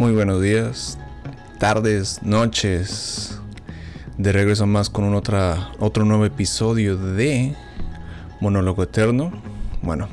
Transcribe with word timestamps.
Muy 0.00 0.12
buenos 0.12 0.40
días, 0.40 0.96
tardes, 1.58 2.22
noches. 2.22 3.38
De 4.16 4.32
regreso 4.32 4.66
más 4.66 4.88
con 4.88 5.04
un 5.04 5.14
otra, 5.14 5.72
otro 5.78 6.06
nuevo 6.06 6.24
episodio 6.24 6.96
de 6.96 7.54
Monólogo 8.40 8.82
Eterno. 8.82 9.30
Bueno, 9.82 10.08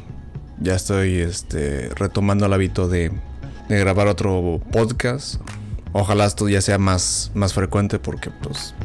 ya 0.60 0.76
estoy 0.76 1.20
este, 1.20 1.88
retomando 1.96 2.46
el 2.46 2.52
hábito 2.52 2.90
de, 2.90 3.14
de 3.70 3.80
grabar 3.80 4.08
otro 4.08 4.60
podcast. 4.74 5.36
Ojalá 5.94 6.26
esto 6.26 6.50
ya 6.50 6.60
sea 6.60 6.78
más, 6.78 7.32
más 7.34 7.54
frecuente 7.54 7.98
porque 7.98 8.30
pues, 8.30 8.76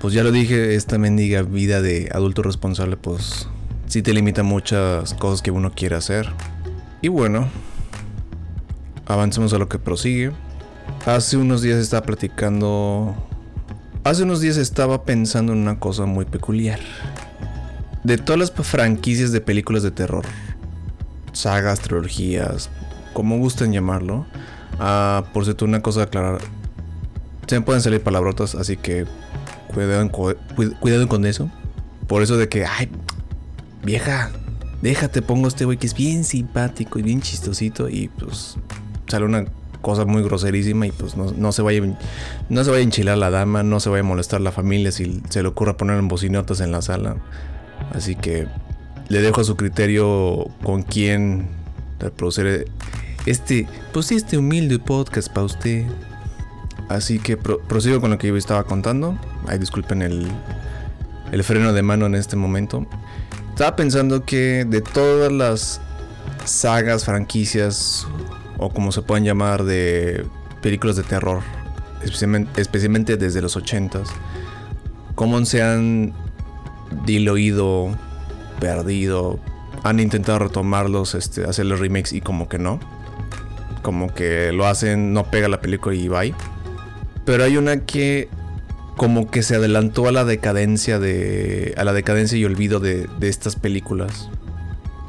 pues 0.00 0.12
ya 0.14 0.24
lo 0.24 0.32
dije, 0.32 0.74
esta 0.74 0.98
mendiga 0.98 1.42
vida 1.42 1.80
de 1.80 2.10
adulto 2.12 2.42
responsable 2.42 2.96
pues 2.96 3.46
sí 3.86 4.02
te 4.02 4.12
limita 4.12 4.42
muchas 4.42 5.14
cosas 5.14 5.42
que 5.42 5.52
uno 5.52 5.70
quiere 5.70 5.94
hacer. 5.94 6.28
Y 7.02 7.06
bueno, 7.06 7.46
avancemos 9.06 9.52
a 9.52 9.58
lo 9.58 9.68
que 9.68 9.78
prosigue. 9.78 10.32
Hace 11.06 11.36
unos 11.36 11.62
días 11.62 11.78
estaba 11.78 12.04
platicando. 12.06 13.14
Hace 14.04 14.24
unos 14.24 14.40
días 14.40 14.56
estaba 14.56 15.04
pensando 15.04 15.52
en 15.52 15.58
una 15.58 15.78
cosa 15.78 16.06
muy 16.06 16.24
peculiar. 16.24 16.80
De 18.04 18.18
todas 18.18 18.38
las 18.38 18.50
franquicias 18.50 19.30
de 19.30 19.40
películas 19.40 19.84
de 19.84 19.92
terror, 19.92 20.24
sagas, 21.32 21.80
trilogías, 21.80 22.68
como 23.12 23.38
gusten 23.38 23.72
llamarlo. 23.72 24.26
Ah, 24.80 25.24
por 25.32 25.44
cierto, 25.44 25.64
una 25.64 25.82
cosa 25.82 26.00
a 26.00 26.04
aclarar. 26.04 26.40
Se 27.46 27.58
me 27.58 27.64
pueden 27.64 27.80
salir 27.82 28.02
palabrotas, 28.02 28.54
así 28.54 28.76
que 28.76 29.06
cuidado, 29.72 30.10
cuidado 30.80 31.08
con 31.08 31.26
eso. 31.26 31.50
Por 32.08 32.22
eso 32.22 32.36
de 32.36 32.48
que, 32.48 32.66
ay, 32.66 32.90
vieja, 33.84 34.30
déjate, 34.80 35.22
pongo 35.22 35.48
este 35.48 35.64
güey 35.64 35.78
que 35.78 35.86
es 35.86 35.94
bien 35.94 36.24
simpático 36.24 36.98
y 36.98 37.02
bien 37.02 37.20
chistosito 37.20 37.88
y 37.88 38.08
pues 38.08 38.56
sale 39.08 39.24
una 39.24 39.44
cosa 39.82 40.04
muy 40.06 40.22
groserísima 40.22 40.86
y 40.86 40.92
pues 40.92 41.16
no, 41.16 41.52
se 41.52 41.62
vaya 41.62 41.82
no 42.48 42.64
se 42.64 42.70
vaya 42.70 42.80
a 42.80 42.84
enchilar 42.84 43.18
la 43.18 43.30
dama, 43.30 43.62
no 43.62 43.80
se 43.80 43.90
vaya 43.90 44.00
a 44.00 44.04
molestar 44.04 44.40
la 44.40 44.52
familia 44.52 44.92
si 44.92 45.20
se 45.28 45.42
le 45.42 45.48
ocurra 45.48 45.76
poner 45.76 45.98
en 45.98 46.08
bocinotas 46.08 46.60
en 46.60 46.72
la 46.72 46.80
sala. 46.80 47.16
Así 47.92 48.14
que 48.14 48.46
le 49.08 49.20
dejo 49.20 49.40
a 49.40 49.44
su 49.44 49.56
criterio 49.56 50.46
con 50.62 50.82
quién 50.82 51.48
reproducir 51.98 52.66
este, 53.26 53.68
pues 53.92 54.10
este 54.12 54.38
humilde 54.38 54.78
podcast 54.78 55.28
para 55.28 55.46
usted. 55.46 55.84
Así 56.88 57.18
que 57.18 57.36
prosigo 57.36 58.00
con 58.00 58.10
lo 58.10 58.18
que 58.18 58.28
yo 58.28 58.36
estaba 58.36 58.64
contando. 58.64 59.18
Ay, 59.46 59.58
disculpen 59.58 60.02
el, 60.02 60.26
el 61.32 61.44
freno 61.44 61.72
de 61.72 61.82
mano 61.82 62.06
en 62.06 62.14
este 62.14 62.36
momento. 62.36 62.86
Estaba 63.50 63.76
pensando 63.76 64.24
que 64.24 64.64
de 64.64 64.80
todas 64.80 65.32
las 65.32 65.80
sagas, 66.44 67.04
franquicias 67.04 68.06
o 68.64 68.70
como 68.70 68.92
se 68.92 69.02
pueden 69.02 69.24
llamar, 69.24 69.64
de 69.64 70.24
películas 70.60 70.96
de 70.96 71.02
terror, 71.02 71.42
especialmente, 72.56 73.16
desde 73.16 73.42
los 73.42 73.56
80s, 73.56 74.08
cómo 75.14 75.44
se 75.44 75.62
han 75.62 76.14
diluido, 77.04 77.96
perdido, 78.60 79.38
han 79.82 80.00
intentado 80.00 80.38
retomarlos, 80.38 81.14
este, 81.14 81.44
hacer 81.44 81.66
los 81.66 81.80
remakes 81.80 82.12
y 82.12 82.20
como 82.20 82.48
que 82.48 82.58
no. 82.58 82.80
Como 83.82 84.14
que 84.14 84.52
lo 84.52 84.66
hacen, 84.66 85.12
no 85.12 85.24
pega 85.24 85.48
la 85.48 85.60
película 85.60 85.96
y 85.96 86.06
bye. 86.06 86.34
Pero 87.24 87.42
hay 87.42 87.56
una 87.56 87.78
que 87.78 88.28
como 88.96 89.28
que 89.28 89.42
se 89.42 89.56
adelantó 89.56 90.06
a 90.06 90.12
la 90.12 90.24
decadencia 90.24 91.00
de 91.00 91.74
a 91.76 91.82
la 91.82 91.92
decadencia 91.92 92.38
y 92.38 92.44
olvido 92.44 92.78
de, 92.78 93.08
de 93.18 93.28
estas 93.28 93.56
películas 93.56 94.28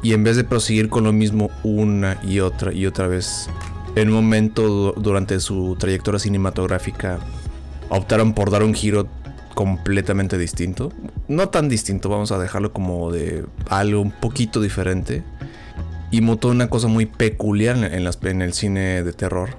y 0.03 0.13
en 0.13 0.23
vez 0.23 0.35
de 0.35 0.43
proseguir 0.43 0.89
con 0.89 1.05
lo 1.05 1.13
mismo 1.13 1.49
una 1.63 2.19
y 2.21 2.41
otra 2.41 2.73
y 2.73 2.85
otra 2.85 3.07
vez, 3.07 3.49
en 3.95 4.09
un 4.09 4.15
momento 4.15 4.93
durante 4.97 5.39
su 5.39 5.75
trayectoria 5.79 6.19
cinematográfica 6.19 7.19
optaron 7.89 8.33
por 8.33 8.51
dar 8.51 8.63
un 8.63 8.73
giro 8.73 9.07
completamente 9.55 10.37
distinto. 10.37 10.91
No 11.27 11.49
tan 11.49 11.69
distinto, 11.69 12.09
vamos 12.09 12.31
a 12.31 12.39
dejarlo 12.39 12.73
como 12.73 13.11
de 13.11 13.45
algo 13.69 14.01
un 14.01 14.11
poquito 14.11 14.61
diferente. 14.61 15.23
Y 16.11 16.21
mutó 16.21 16.49
una 16.49 16.69
cosa 16.69 16.87
muy 16.87 17.05
peculiar 17.05 17.77
en, 17.77 18.07
en 18.07 18.41
el 18.41 18.53
cine 18.53 19.03
de 19.03 19.13
terror. 19.13 19.51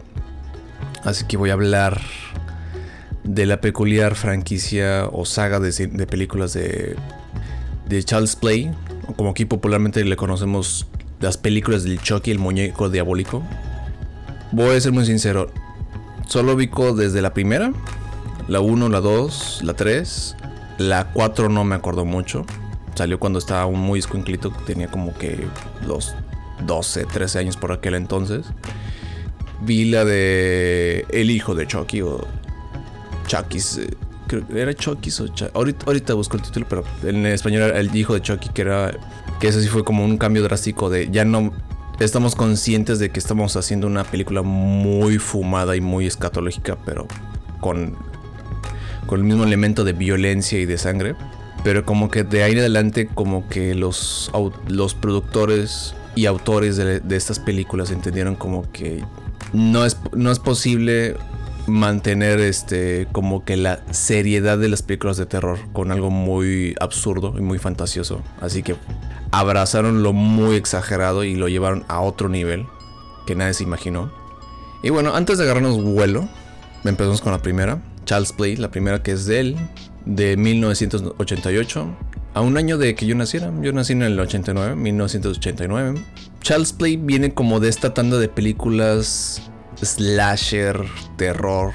Así 1.05 1.27
que 1.27 1.37
voy 1.37 1.51
a 1.51 1.55
hablar 1.55 2.01
de 3.25 3.47
la 3.47 3.61
peculiar 3.61 4.15
franquicia 4.15 5.09
o 5.11 5.25
saga 5.25 5.59
de, 5.59 5.71
de 5.71 6.07
películas 6.07 6.53
de, 6.53 6.97
de 7.89 8.05
Charles 8.05 8.37
Play, 8.37 8.71
como 9.17 9.31
aquí 9.31 9.45
popularmente 9.45 10.05
le 10.05 10.17
conocemos 10.17 10.87
las 11.21 11.37
películas 11.37 11.85
del 11.85 12.01
Chucky, 12.01 12.31
el 12.31 12.39
muñeco 12.39 12.91
diabólico. 12.91 13.43
Voy 14.53 14.77
a 14.77 14.81
ser 14.81 14.93
muy 14.93 15.07
sincero, 15.07 15.51
solo 16.27 16.55
ubico 16.55 16.95
desde 16.95 17.23
la 17.23 17.35
primera, 17.35 17.73
la 18.49 18.61
1, 18.61 18.89
la 18.89 19.01
2, 19.01 19.61
la 19.65 19.75
3, 19.75 20.37
la 20.79 21.11
4 21.13 21.49
no 21.49 21.65
me 21.65 21.75
acuerdo 21.75 22.05
mucho. 22.05 22.45
Salió 22.95 23.19
cuando 23.19 23.39
estaba 23.39 23.67
un 23.67 23.81
muy 23.81 23.99
escuinclito, 23.99 24.51
tenía 24.67 24.89
como 24.89 25.15
que 25.15 25.47
los 25.87 26.15
12, 26.67 27.07
13 27.07 27.39
años 27.41 27.57
por 27.57 27.73
aquel 27.73 27.95
entonces. 27.95 28.47
Vi 29.63 29.87
la 29.87 30.05
de 30.05 31.07
El 31.11 31.31
hijo 31.31 31.55
de 31.55 31.67
Chucky 31.67 32.03
o 32.03 32.27
Chucky's 33.27 33.81
eh, 34.31 34.45
era 34.55 34.75
Chucky 34.75 35.11
o 35.11 35.49
ahorita, 35.55 35.87
ahorita 35.87 36.15
busco 36.15 36.37
el 36.37 36.43
título, 36.43 36.67
pero 36.69 36.85
en 37.03 37.27
español 37.27 37.63
era 37.63 37.81
el 37.81 37.95
hijo 37.95 38.15
de 38.15 38.23
Chucky, 38.23 38.49
que 38.51 38.63
era. 38.63 38.97
Que 39.41 39.49
eso 39.49 39.61
sí 39.61 39.69
fue 39.69 39.85
como 39.85 40.05
un 40.05 40.19
cambio 40.19 40.43
drástico 40.43 40.91
de 40.91 41.11
ya 41.11 41.25
no. 41.25 41.53
Estamos 42.01 42.35
conscientes 42.35 42.99
de 42.99 43.11
que 43.11 43.21
estamos 43.21 43.57
haciendo 43.57 43.87
una 43.87 44.05
película 44.05 44.43
muy 44.43 45.19
fumada 45.19 45.77
y 45.77 45.81
muy 45.81 46.07
escatológica, 46.07 46.77
pero 46.85 47.07
con. 47.61 47.97
con 49.07 49.21
el 49.21 49.25
mismo 49.25 49.45
elemento 49.45 49.85
de 49.85 49.93
violencia 49.93 50.59
y 50.59 50.67
de 50.67 50.79
sangre. 50.79 51.15
Pero 51.63 51.85
como 51.85 52.11
que 52.11 52.25
de 52.25 52.43
ahí 52.43 52.53
en 52.53 52.59
adelante, 52.59 53.09
como 53.13 53.49
que 53.49 53.75
los, 53.75 54.31
los 54.69 54.95
productores 54.95 55.95
y 56.15 56.27
autores 56.27 56.77
de, 56.77 57.01
de 57.01 57.17
estas 57.17 57.39
películas 57.39 57.91
entendieron 57.91 58.37
como 58.37 58.71
que 58.71 59.03
no 59.55 59.85
es, 59.87 59.97
no 60.13 60.31
es 60.31 60.39
posible 60.39 61.17
mantener 61.67 62.41
este 62.41 63.07
como 63.13 63.45
que 63.45 63.57
la 63.57 63.81
seriedad 63.93 64.59
de 64.59 64.69
las 64.69 64.83
películas 64.83 65.17
de 65.17 65.27
terror 65.27 65.59
con 65.73 65.91
algo 65.91 66.11
muy 66.11 66.75
absurdo 66.81 67.35
y 67.39 67.41
muy 67.41 67.59
fantasioso. 67.59 68.23
Así 68.41 68.63
que 68.63 68.77
abrazaron 69.31 70.03
lo 70.03 70.13
muy 70.13 70.57
exagerado 70.57 71.25
y 71.25 71.35
lo 71.35 71.49
llevaron 71.49 71.85
a 71.89 72.01
otro 72.01 72.29
nivel 72.29 72.67
que 73.27 73.35
nadie 73.35 73.55
se 73.55 73.65
imaginó. 73.65 74.13
Y 74.83 74.91
bueno, 74.91 75.15
antes 75.15 75.39
de 75.39 75.45
agarrarnos 75.45 75.83
vuelo, 75.83 76.29
empezamos 76.85 77.21
con 77.21 77.33
la 77.33 77.39
primera, 77.39 77.81
Charles 78.05 78.33
Play, 78.33 78.57
la 78.57 78.71
primera 78.71 79.03
que 79.03 79.13
es 79.13 79.27
de 79.27 79.41
él, 79.41 79.57
de 80.05 80.37
1988. 80.37 81.97
A 82.35 82.41
un 82.41 82.57
año 82.57 82.79
de 82.79 82.95
que 82.95 83.07
yo 83.07 83.15
naciera, 83.15 83.53
yo 83.63 83.73
nací 83.73 83.93
en 83.93 84.03
el 84.03 84.19
89, 84.19 84.75
1989. 84.77 86.05
Charles 86.41 86.73
Play 86.73 86.97
viene 86.97 87.33
como 87.33 87.61
de 87.61 87.69
esta 87.69 87.95
tanda 87.95 88.19
de 88.19 88.29
películas 88.29 89.41
slasher, 89.85 90.85
terror, 91.17 91.73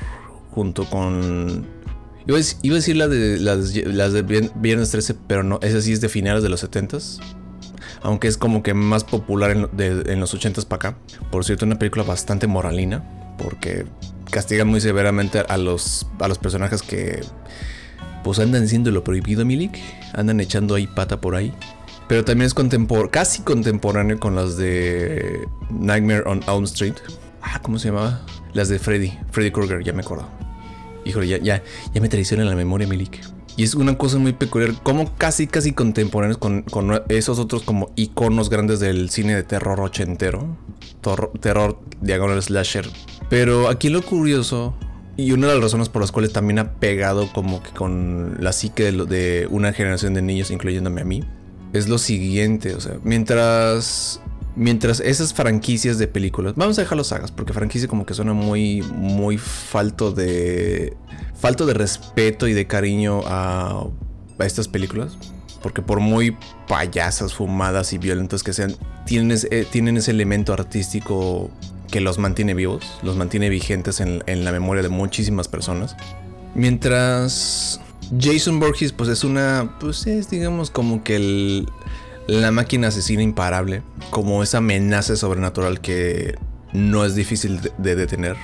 junto 0.51 0.85
con... 0.89 1.65
Iba 2.25 2.37
a, 2.37 2.75
decir, 2.75 2.95
la 2.95 3.07
de, 3.07 3.39
las, 3.39 3.73
de 3.73 4.51
Viernes 4.55 4.91
13, 4.91 5.15
pero 5.27 5.41
no, 5.41 5.59
esa 5.63 5.81
sí 5.81 5.93
es 5.93 6.01
de 6.01 6.09
finales 6.09 6.43
de 6.43 6.49
los 6.49 6.63
70s. 6.63 7.19
Aunque 8.03 8.27
es 8.27 8.37
como 8.37 8.61
que 8.61 8.73
más 8.73 9.03
popular 9.03 9.51
en, 9.51 10.19
los 10.19 10.35
80s 10.35 10.65
para 10.65 10.89
acá. 10.89 10.97
Por 11.31 11.43
cierto, 11.43 11.65
una 11.65 11.79
película 11.79 12.03
bastante 12.03 12.45
moralina, 12.45 13.03
porque 13.37 13.85
castigan 14.29 14.67
muy 14.67 14.79
severamente 14.79 15.39
a 15.39 15.57
los, 15.57 16.05
a 16.19 16.27
los 16.27 16.37
personajes 16.37 16.83
que 16.83 17.21
pues 18.23 18.37
andan 18.37 18.67
siendo 18.67 18.91
lo 18.91 19.03
prohibido, 19.03 19.43
Milik. 19.43 19.79
Andan 20.13 20.39
echando 20.39 20.75
ahí 20.75 20.85
pata 20.85 21.19
por 21.19 21.35
ahí. 21.35 21.53
Pero 22.07 22.25
también 22.25 22.47
es 22.47 22.55
casi 23.11 23.43
contemporáneo 23.43 24.19
con 24.19 24.35
las 24.35 24.57
de 24.57 25.47
Nightmare 25.69 26.23
on 26.25 26.41
Elm 26.47 26.63
Street. 26.63 26.95
Ah, 27.51 27.59
¿cómo 27.61 27.79
se 27.79 27.87
llamaba? 27.87 28.21
Las 28.53 28.69
de 28.69 28.77
Freddy. 28.77 29.17
Freddy 29.31 29.51
Krueger, 29.51 29.83
ya 29.83 29.93
me 29.93 30.01
acuerdo. 30.01 30.27
Híjole, 31.03 31.27
ya, 31.27 31.37
ya, 31.39 31.63
ya 31.93 32.01
me 32.01 32.07
traiciona 32.07 32.43
la 32.43 32.55
memoria, 32.55 32.87
Milik. 32.87 33.21
Y 33.57 33.63
es 33.63 33.73
una 33.73 33.97
cosa 33.97 34.19
muy 34.19 34.33
peculiar, 34.33 34.73
como 34.83 35.15
casi, 35.17 35.47
casi 35.47 35.73
contemporáneos 35.73 36.37
con, 36.37 36.63
esos 37.09 37.39
otros 37.39 37.63
como 37.63 37.91
iconos 37.95 38.49
grandes 38.49 38.79
del 38.79 39.09
cine 39.09 39.35
de 39.35 39.43
terror 39.43 39.81
ochentero. 39.81 40.57
terror 41.41 41.79
diagonal 42.01 42.41
slasher. 42.41 42.87
Pero 43.29 43.67
aquí 43.67 43.89
lo 43.89 44.01
curioso, 44.01 44.77
y 45.17 45.31
una 45.31 45.47
de 45.47 45.55
las 45.55 45.63
razones 45.63 45.89
por 45.89 46.01
las 46.01 46.11
cuales 46.11 46.31
también 46.31 46.59
ha 46.59 46.73
pegado 46.75 47.31
como 47.33 47.61
que 47.63 47.71
con 47.71 48.37
la 48.39 48.53
psique 48.53 48.91
de, 48.91 49.05
de 49.05 49.47
una 49.49 49.73
generación 49.73 50.13
de 50.13 50.21
niños, 50.21 50.51
incluyéndome 50.51 51.01
a 51.01 51.05
mí, 51.05 51.23
es 51.73 51.89
lo 51.89 51.97
siguiente. 51.97 52.75
O 52.75 52.79
sea, 52.79 52.97
mientras 53.03 54.21
Mientras 54.59 54.99
esas 54.99 55.33
franquicias 55.33 55.97
de 55.99 56.07
películas, 56.09 56.53
vamos 56.57 56.77
a 56.77 56.81
dejar 56.81 56.97
los 56.97 57.07
sagas, 57.07 57.31
porque 57.31 57.53
franquicia 57.53 57.87
como 57.87 58.05
que 58.05 58.13
suena 58.13 58.33
muy, 58.33 58.81
muy 58.81 59.37
falto 59.37 60.11
de, 60.11 60.97
falto 61.33 61.65
de 61.65 61.73
respeto 61.73 62.45
y 62.45 62.51
de 62.51 62.67
cariño 62.67 63.21
a, 63.25 63.87
estas 64.39 64.67
películas. 64.67 65.17
Porque 65.63 65.81
por 65.81 66.01
muy 66.01 66.35
payasas, 66.67 67.33
fumadas 67.33 67.93
y 67.93 67.99
violentas 67.99 68.43
que 68.43 68.51
sean, 68.51 68.75
tienen 69.05 69.31
eh, 69.31 69.65
ese 69.97 70.11
elemento 70.11 70.51
artístico 70.51 71.49
que 71.89 72.01
los 72.01 72.17
mantiene 72.17 72.53
vivos, 72.53 72.99
los 73.01 73.15
mantiene 73.15 73.47
vigentes 73.47 74.01
en, 74.01 74.23
en 74.25 74.43
la 74.43 74.51
memoria 74.51 74.83
de 74.83 74.89
muchísimas 74.89 75.47
personas. 75.47 75.95
Mientras 76.53 77.79
Jason 78.17 78.59
Borges, 78.59 78.91
pues 78.91 79.09
es 79.09 79.23
una, 79.23 79.77
pues 79.79 80.07
es 80.07 80.29
digamos 80.29 80.71
como 80.71 81.03
que 81.03 81.15
el, 81.15 81.69
la 82.29 82.51
máquina 82.51 82.89
asesina 82.89 83.23
imparable, 83.23 83.81
como 84.11 84.43
esa 84.43 84.59
amenaza 84.59 85.15
sobrenatural 85.15 85.81
que 85.81 86.35
no 86.73 87.03
es 87.03 87.15
difícil 87.15 87.59
de, 87.79 87.95
detener. 87.95 88.37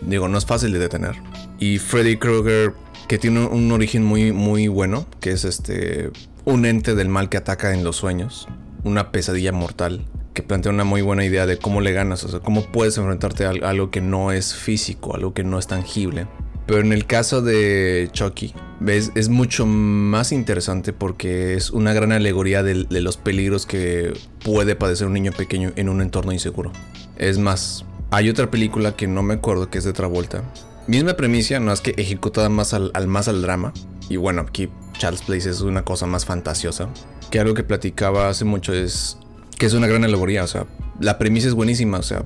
Digo, 0.00 0.26
no 0.26 0.38
es 0.38 0.44
fácil 0.44 0.72
de 0.72 0.80
detener. 0.80 1.14
Y 1.60 1.78
Freddy 1.78 2.16
Krueger, 2.16 2.74
que 3.06 3.18
tiene 3.18 3.46
un, 3.46 3.70
origen 3.70 4.02
muy, 4.02 4.32
muy 4.32 4.66
bueno, 4.66 5.06
que 5.20 5.30
es 5.30 5.44
este, 5.44 6.10
un 6.44 6.66
ente 6.66 6.96
del 6.96 7.08
mal 7.08 7.28
que 7.28 7.36
ataca 7.36 7.72
en 7.72 7.84
los 7.84 7.94
sueños, 7.94 8.48
una 8.82 9.12
pesadilla 9.12 9.52
mortal, 9.52 10.04
que 10.34 10.42
plantea 10.42 10.72
una 10.72 10.82
muy 10.82 11.02
buena 11.02 11.24
idea 11.24 11.46
de 11.46 11.58
cómo 11.58 11.80
le 11.80 11.92
ganas, 11.92 12.24
o 12.24 12.28
sea, 12.28 12.40
cómo 12.40 12.72
puedes 12.72 12.98
enfrentarte 12.98 13.44
a 13.44 13.50
algo 13.50 13.92
que 13.92 14.00
no 14.00 14.32
es 14.32 14.52
físico, 14.52 15.14
algo 15.14 15.32
que 15.32 15.44
no 15.44 15.60
es 15.60 15.68
tangible. 15.68 16.26
Pero 16.66 16.80
en 16.80 16.92
el 16.92 17.06
caso 17.06 17.42
de 17.42 18.08
Chucky, 18.12 18.54
¿ves? 18.78 19.10
es 19.14 19.28
mucho 19.28 19.66
más 19.66 20.32
interesante 20.32 20.92
porque 20.92 21.54
es 21.54 21.70
una 21.70 21.92
gran 21.92 22.12
alegoría 22.12 22.62
de, 22.62 22.86
los 22.88 23.16
peligros 23.16 23.66
que 23.66 24.12
puede 24.44 24.76
padecer 24.76 25.06
un 25.06 25.12
niño 25.14 25.32
pequeño 25.32 25.72
en 25.76 25.88
un 25.88 26.00
entorno 26.00 26.32
inseguro. 26.32 26.72
Es 27.16 27.38
más, 27.38 27.84
hay 28.10 28.28
otra 28.28 28.50
película 28.50 28.94
que 28.94 29.08
no 29.08 29.22
me 29.22 29.34
acuerdo 29.34 29.70
que 29.70 29.78
es 29.78 29.84
de 29.84 29.92
Travolta. 29.92 30.42
Misma 30.86 31.14
premisa, 31.14 31.58
no 31.60 31.72
es 31.72 31.80
que 31.80 31.94
ejecutada 31.96 32.48
más 32.48 32.74
al, 32.74 32.92
más 33.06 33.28
al 33.28 33.42
drama. 33.42 33.72
Y 34.08 34.16
bueno, 34.16 34.42
aquí 34.42 34.68
Charles 34.98 35.22
Place 35.22 35.50
es 35.50 35.60
una 35.62 35.84
cosa 35.84 36.06
más 36.06 36.24
fantasiosa. 36.24 36.88
Que 37.30 37.40
algo 37.40 37.54
que 37.54 37.64
platicaba 37.64 38.28
hace 38.28 38.44
mucho 38.44 38.72
es 38.72 39.16
que 39.58 39.66
es 39.66 39.74
una 39.74 39.86
gran 39.86 40.04
alegoría. 40.04 40.44
O 40.44 40.48
sea, 40.48 40.66
la 41.00 41.18
premisa 41.18 41.48
es 41.48 41.54
buenísima. 41.54 41.98
O 41.98 42.02
sea, 42.02 42.24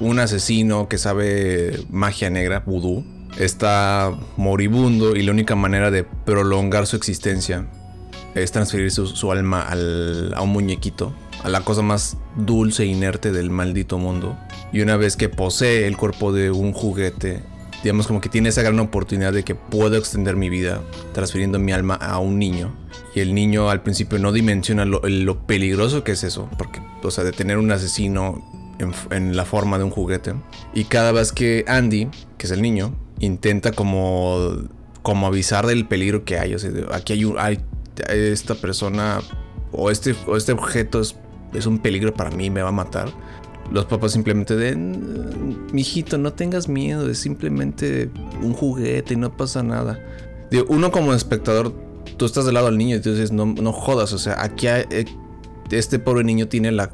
un 0.00 0.18
asesino 0.18 0.88
que 0.88 0.98
sabe 0.98 1.78
magia 1.90 2.30
negra, 2.30 2.62
vudú, 2.66 3.04
está 3.38 4.12
moribundo 4.36 5.16
y 5.16 5.22
la 5.22 5.32
única 5.32 5.54
manera 5.54 5.90
de 5.90 6.04
prolongar 6.04 6.86
su 6.86 6.96
existencia 6.96 7.66
es 8.34 8.52
transferir 8.52 8.90
su, 8.90 9.32
alma 9.32 9.66
a 10.34 10.42
un 10.42 10.50
muñequito, 10.50 11.12
a 11.42 11.48
la 11.48 11.62
cosa 11.62 11.82
más 11.82 12.16
dulce 12.36 12.84
e 12.84 12.86
inerte 12.86 13.32
del 13.32 13.50
maldito 13.50 13.98
mundo. 13.98 14.36
Y 14.72 14.80
una 14.80 14.96
vez 14.96 15.16
que 15.16 15.28
posee 15.28 15.86
el 15.86 15.96
cuerpo 15.96 16.32
de 16.32 16.50
un 16.50 16.72
juguete, 16.72 17.42
digamos 17.82 18.06
como 18.06 18.20
que 18.20 18.28
tiene 18.28 18.50
esa 18.50 18.62
gran 18.62 18.78
oportunidad 18.78 19.32
de 19.32 19.42
que 19.42 19.54
puedo 19.54 19.96
extender 19.96 20.36
mi 20.36 20.48
vida 20.48 20.82
transfiriendo 21.12 21.58
mi 21.58 21.72
alma 21.72 21.94
a 21.94 22.18
un 22.18 22.38
niño. 22.38 22.72
Y 23.14 23.20
el 23.20 23.34
niño 23.34 23.70
al 23.70 23.82
principio 23.82 24.18
no 24.18 24.32
dimensiona 24.32 24.84
lo, 24.84 25.46
peligroso 25.46 26.04
que 26.04 26.12
es 26.12 26.22
eso, 26.22 26.48
porque, 26.56 26.80
o 27.02 27.10
sea, 27.10 27.24
de 27.24 27.32
tener 27.32 27.58
un 27.58 27.72
asesino 27.72 28.44
en 29.10 29.36
la 29.36 29.44
forma 29.44 29.76
de 29.78 29.84
un 29.84 29.90
juguete. 29.90 30.34
Y 30.72 30.84
cada 30.84 31.12
vez 31.12 31.32
que 31.32 31.64
Andy, 31.66 32.08
que 32.38 32.46
es 32.46 32.52
el 32.52 32.62
niño, 32.62 32.94
intenta 33.20 33.72
como, 33.72 34.56
como 35.02 35.26
avisar 35.26 35.66
del 35.66 35.86
peligro 35.86 36.24
que 36.24 36.38
hay. 36.38 36.54
O 36.54 36.58
sea, 36.58 36.70
aquí 36.92 37.12
hay, 37.12 37.24
hay 37.38 37.58
esta 38.08 38.54
persona 38.54 39.20
o 39.72 39.90
este, 39.90 40.14
este 40.36 40.52
objeto 40.52 41.00
es, 41.00 41.66
un 41.66 41.78
peligro 41.78 42.12
para 42.14 42.30
mí, 42.30 42.50
me 42.50 42.62
va 42.62 42.70
a 42.70 42.72
matar. 42.72 43.10
Los 43.70 43.84
papás 43.84 44.12
simplemente 44.12 44.56
de, 44.56 44.74
mijito, 44.74 46.18
no 46.18 46.32
tengas 46.32 46.68
miedo, 46.68 47.08
es 47.08 47.18
simplemente 47.18 48.10
un 48.42 48.52
juguete 48.52 49.14
y 49.14 49.16
no 49.16 49.36
pasa 49.36 49.62
nada. 49.62 50.00
Uno 50.68 50.90
como 50.90 51.14
espectador, 51.14 51.72
tú 52.16 52.26
estás 52.26 52.46
del 52.46 52.54
lado 52.54 52.66
del 52.66 52.78
niño 52.78 52.96
y 52.96 53.00
tú 53.00 53.12
dices, 53.12 53.30
no, 53.30 53.46
no 53.46 53.72
jodas, 53.72 54.12
o 54.12 54.18
sea, 54.18 54.42
aquí 54.42 54.66
eh, 54.66 55.04
este 55.70 56.00
pobre 56.00 56.24
niño 56.24 56.48
tiene 56.48 56.72
la 56.72 56.90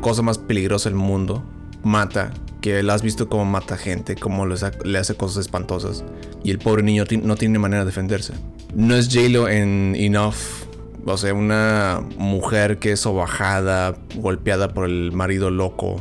cosa 0.00 0.22
más 0.22 0.38
peligrosa 0.38 0.88
del 0.88 0.96
mundo, 0.96 1.44
mata, 1.82 2.32
que 2.64 2.78
él 2.78 2.88
has 2.88 3.02
visto 3.02 3.28
cómo 3.28 3.44
mata 3.44 3.76
gente, 3.76 4.16
cómo 4.16 4.46
le, 4.46 4.54
hace 4.98 5.14
cosas 5.16 5.42
espantosas. 5.42 6.02
Y 6.42 6.50
el 6.50 6.58
pobre 6.58 6.82
niño 6.82 7.04
no 7.22 7.36
tiene 7.36 7.58
manera 7.58 7.84
de 7.84 7.90
defenderse. 7.90 8.32
No 8.74 8.96
es 8.96 9.10
J-Lo 9.12 9.50
en 9.50 9.94
Enough. 9.94 10.64
O 11.04 11.18
sea, 11.18 11.34
una 11.34 12.02
mujer 12.16 12.78
que 12.78 12.92
es 12.92 13.00
sobajada, 13.00 13.94
golpeada 14.14 14.72
por 14.72 14.86
el 14.86 15.12
marido 15.12 15.50
loco 15.50 15.96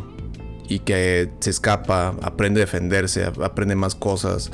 y 0.69 0.79
que 0.79 1.29
se 1.41 1.49
escapa, 1.49 2.15
aprende 2.21 2.61
a 2.61 2.63
defenderse, 2.63 3.25
aprende 3.25 3.75
más 3.75 3.93
cosas 3.93 4.49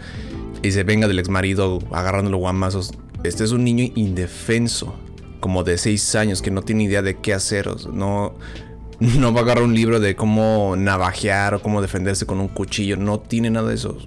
y 0.64 0.72
se 0.72 0.82
venga 0.82 1.08
del 1.08 1.20
ex 1.20 1.30
marido 1.30 1.78
agarrándolo 1.92 2.38
guamazos. 2.38 2.92
Este 3.24 3.44
es 3.44 3.52
un 3.52 3.64
niño 3.64 3.86
indefenso, 3.94 4.96
como 5.42 5.64
de 5.64 5.78
6 5.78 6.16
años, 6.16 6.42
que 6.42 6.50
no 6.50 6.64
tiene 6.64 6.86
idea 6.86 7.04
de 7.04 7.20
qué 7.20 7.36
hacer. 7.36 7.70
no, 7.94 8.34
no 9.18 9.34
va 9.34 9.42
a 9.42 9.44
agarrar 9.44 9.64
un 9.64 9.74
libro 9.74 10.00
de 10.00 10.16
cómo 10.16 10.76
navajear 10.78 11.56
o 11.56 11.62
cómo 11.62 11.82
defenderse 11.82 12.26
con 12.26 12.40
un 12.40 12.48
cuchillo. 12.48 12.98
No 12.98 13.20
tiene 13.20 13.50
nada 13.50 13.70
de 13.70 13.76
eso. 13.76 13.98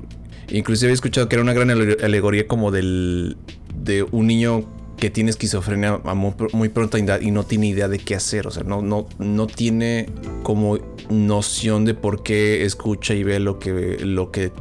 Inclusive 0.51 0.91
he 0.91 0.95
escuchado 0.95 1.29
que 1.29 1.37
era 1.37 1.43
una 1.43 1.55
gran 1.55 1.71
alegoría 1.71 2.47
como 2.47 2.71
del 2.71 3.37
de 3.75 4.03
un 4.03 4.27
niño 4.27 4.65
que 4.99 5.11
tiene 5.11 5.31
esquizofrenia 5.31 6.01
a 6.05 6.15
muy, 6.15 6.69
pronta 6.69 6.99
edad 6.99 7.21
y 7.21 7.33
no 7.33 7.45
tiene 7.45 7.67
idea 7.67 7.89
de 7.89 7.99
qué 7.99 8.15
hacer. 8.15 8.47
O 8.47 8.51
sea, 8.51 8.63
no, 8.63 8.83
no, 8.83 9.09
no 9.19 9.47
tiene 9.47 10.07
como 10.43 10.79
noción 11.11 11.85
de 11.85 11.95
por 11.95 12.23
qué 12.23 12.65
escucha 12.65 13.15
y 13.15 13.25
ve 13.25 13.41
lo 13.41 13.59
que, 13.59 13.99
lo 14.05 14.31
que, 14.31 14.53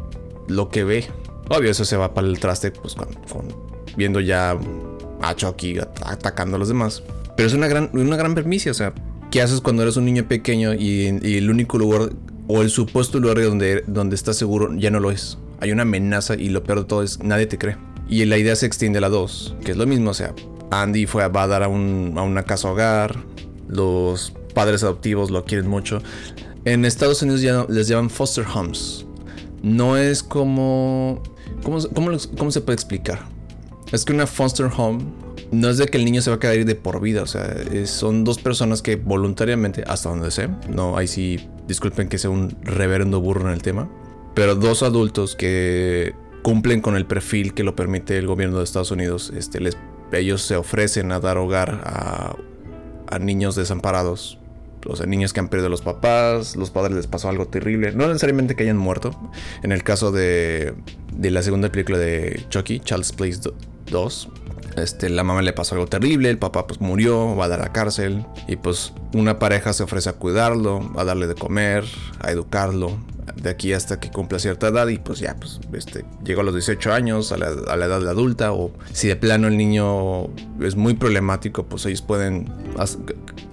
lo 0.48 0.70
que 0.70 0.84
ve. 0.84 1.06
Obvio, 1.50 1.70
eso 1.70 1.86
se 1.86 1.98
va 1.98 2.14
para 2.14 2.28
el 2.28 2.40
traste, 2.40 2.72
pues 2.72 2.96
con, 2.96 3.10
viendo 3.96 4.20
ya 4.20 4.58
a 5.22 5.36
Chucky 5.36 5.78
atacando 6.06 6.56
a 6.56 6.60
los 6.60 6.70
demás. 6.70 7.04
Pero 7.36 7.48
es 7.48 7.54
una 7.54 7.68
gran, 7.68 7.90
una 7.94 8.16
gran 8.16 8.34
permisia, 8.34 8.72
o 8.72 8.76
sea, 8.76 8.94
¿Qué 9.32 9.42
haces 9.42 9.62
cuando 9.62 9.84
eres 9.84 9.96
un 9.96 10.04
niño 10.04 10.28
pequeño 10.28 10.74
y, 10.74 11.08
el 11.08 11.50
único 11.50 11.78
lugar 11.78 12.12
o 12.48 12.62
el 12.62 12.70
supuesto 12.70 13.18
lugar 13.18 13.42
donde, 13.42 13.82
donde 13.88 14.14
estás 14.14 14.36
seguro 14.36 14.76
ya 14.76 14.92
no 14.92 15.00
lo 15.00 15.10
es? 15.10 15.38
Hay 15.62 15.72
una 15.72 15.84
amenaza 15.84 16.36
y 16.36 16.50
lo 16.50 16.66
peor 16.66 16.80
de 16.80 16.86
todo 16.86 17.02
es 17.02 17.24
nadie 17.24 17.46
te 17.46 17.58
cree. 17.58 17.78
Y 18.10 18.26
la 18.26 18.38
idea 18.38 18.58
se 18.58 18.66
extiende 18.66 18.98
a 18.98 19.02
la 19.02 19.08
2, 19.08 19.56
que 19.64 19.72
es 19.72 19.78
lo 19.78 19.88
mismo, 19.88 20.10
o 20.10 20.14
sea, 20.14 20.36
Andy 20.70 21.06
fue 21.06 21.24
a, 21.24 21.30
va 21.30 21.44
a 21.44 21.48
dar 21.48 21.64
a, 21.64 21.70
una 21.70 22.44
casa 22.44 22.70
hogar, 22.70 23.24
los 23.70 24.34
padres 24.54 24.84
adoptivos 24.84 25.32
lo 25.32 25.46
quieren 25.46 25.70
mucho. 25.70 26.02
En 26.66 26.84
Estados 26.84 27.22
Unidos 27.22 27.42
ya 27.42 27.66
les 27.70 27.88
llaman 27.88 28.10
foster 28.10 28.46
homes. 28.54 29.06
No 29.64 29.96
es 29.96 30.24
como... 30.24 31.24
¿Cómo, 31.64 31.80
cómo, 31.94 32.12
cómo 32.38 32.52
se 32.52 32.60
puede 32.60 32.76
explicar? 32.76 33.20
Es 33.94 34.04
que 34.04 34.12
una 34.12 34.28
foster 34.28 34.70
home 34.76 35.06
no 35.52 35.70
es 35.70 35.78
de 35.78 35.88
que 35.88 35.98
el 35.98 36.06
niño 36.06 36.22
se 36.22 36.30
va 36.30 36.38
a 36.38 36.40
quedar 36.40 36.56
ahí 36.56 36.64
de 36.64 36.76
por 36.76 37.02
vida, 37.02 37.24
o 37.24 37.28
sea, 37.28 37.56
son 37.86 38.24
dos 38.24 38.40
personas 38.40 38.82
que 38.82 38.96
voluntariamente, 38.96 39.84
hasta 39.86 40.10
donde 40.10 40.32
sé, 40.32 40.50
no, 40.70 40.98
ahí 40.98 41.08
sí, 41.08 41.50
disculpen 41.68 42.08
que 42.08 42.18
sea 42.18 42.30
un 42.30 42.56
reverendo 42.64 43.20
burro 43.20 43.48
en 43.48 43.54
el 43.54 43.62
tema, 43.62 43.90
pero 44.34 44.56
dos 44.56 44.82
adultos 44.82 45.36
que 45.36 46.14
cumplen 46.42 46.82
con 46.82 46.96
el 46.96 47.06
perfil 47.06 47.54
que 47.54 47.64
lo 47.64 47.76
permite 47.76 48.18
el 48.18 48.28
gobierno 48.28 48.58
de 48.58 48.64
Estados 48.64 48.92
Unidos, 48.92 49.32
este, 49.36 49.60
les, 49.60 49.78
ellos 50.14 50.42
se 50.42 50.56
ofrecen 50.56 51.12
a 51.12 51.20
dar 51.20 51.38
hogar 51.38 51.82
a, 51.84 52.36
a 53.08 53.20
niños 53.20 53.56
desamparados. 53.56 54.38
O 54.88 54.96
sea, 54.96 55.06
niños 55.06 55.32
que 55.32 55.40
han 55.40 55.48
perdido 55.48 55.68
a 55.68 55.70
los 55.70 55.84
papás, 55.84 56.56
los 56.56 56.72
padres 56.72 56.96
les 56.96 57.06
pasó 57.06 57.30
algo 57.30 57.46
terrible. 57.46 57.92
No 57.92 58.08
necesariamente 58.08 58.56
que 58.56 58.64
hayan 58.64 58.78
muerto. 58.78 59.16
En 59.62 59.72
el 59.72 59.84
caso 59.84 60.12
de, 60.12 60.74
de 61.16 61.30
la 61.30 61.44
segunda 61.44 61.72
película 61.72 62.00
de 62.00 62.44
Chucky, 62.50 62.80
Child's 62.80 63.12
Place 63.12 63.42
2, 63.92 64.30
este, 64.78 65.10
la 65.10 65.24
mamá 65.24 65.42
le 65.42 65.54
pasó 65.54 65.76
algo 65.76 65.88
terrible, 65.88 66.30
el 66.30 66.38
papá 66.38 66.66
pues 66.66 66.82
murió, 66.82 67.36
va 67.36 67.46
a 67.46 67.48
dar 67.50 67.60
a 67.60 67.64
la 67.64 67.72
cárcel 67.74 68.26
y 68.48 68.56
pues 68.56 68.94
una 69.14 69.38
pareja 69.38 69.74
se 69.74 69.84
ofrece 69.84 70.10
a 70.10 70.14
cuidarlo, 70.14 70.92
a 70.98 71.04
darle 71.04 71.28
de 71.28 71.36
comer, 71.36 71.86
a 72.20 72.32
educarlo, 72.32 72.98
de 73.36 73.50
aquí 73.50 73.74
hasta 73.74 74.00
que 74.00 74.10
cumpla 74.10 74.40
cierta 74.40 74.68
edad 74.68 74.88
y 74.88 74.98
pues 74.98 75.20
ya, 75.20 75.36
pues 75.36 75.60
este, 75.74 76.06
llegó 76.24 76.42
a 76.42 76.44
los 76.44 76.54
18 76.54 76.94
años, 76.94 77.32
a 77.32 77.38
la, 77.38 77.48
edad 77.86 78.02
de 78.02 78.10
adulta 78.10 78.52
o 78.54 78.72
si 78.94 79.08
de 79.08 79.16
plano 79.16 79.48
el 79.48 79.58
niño 79.58 80.30
es 80.62 80.76
muy 80.76 80.94
problemático, 80.94 81.66
pues 81.66 81.86
ellos 81.86 82.02
pueden, 82.02 82.52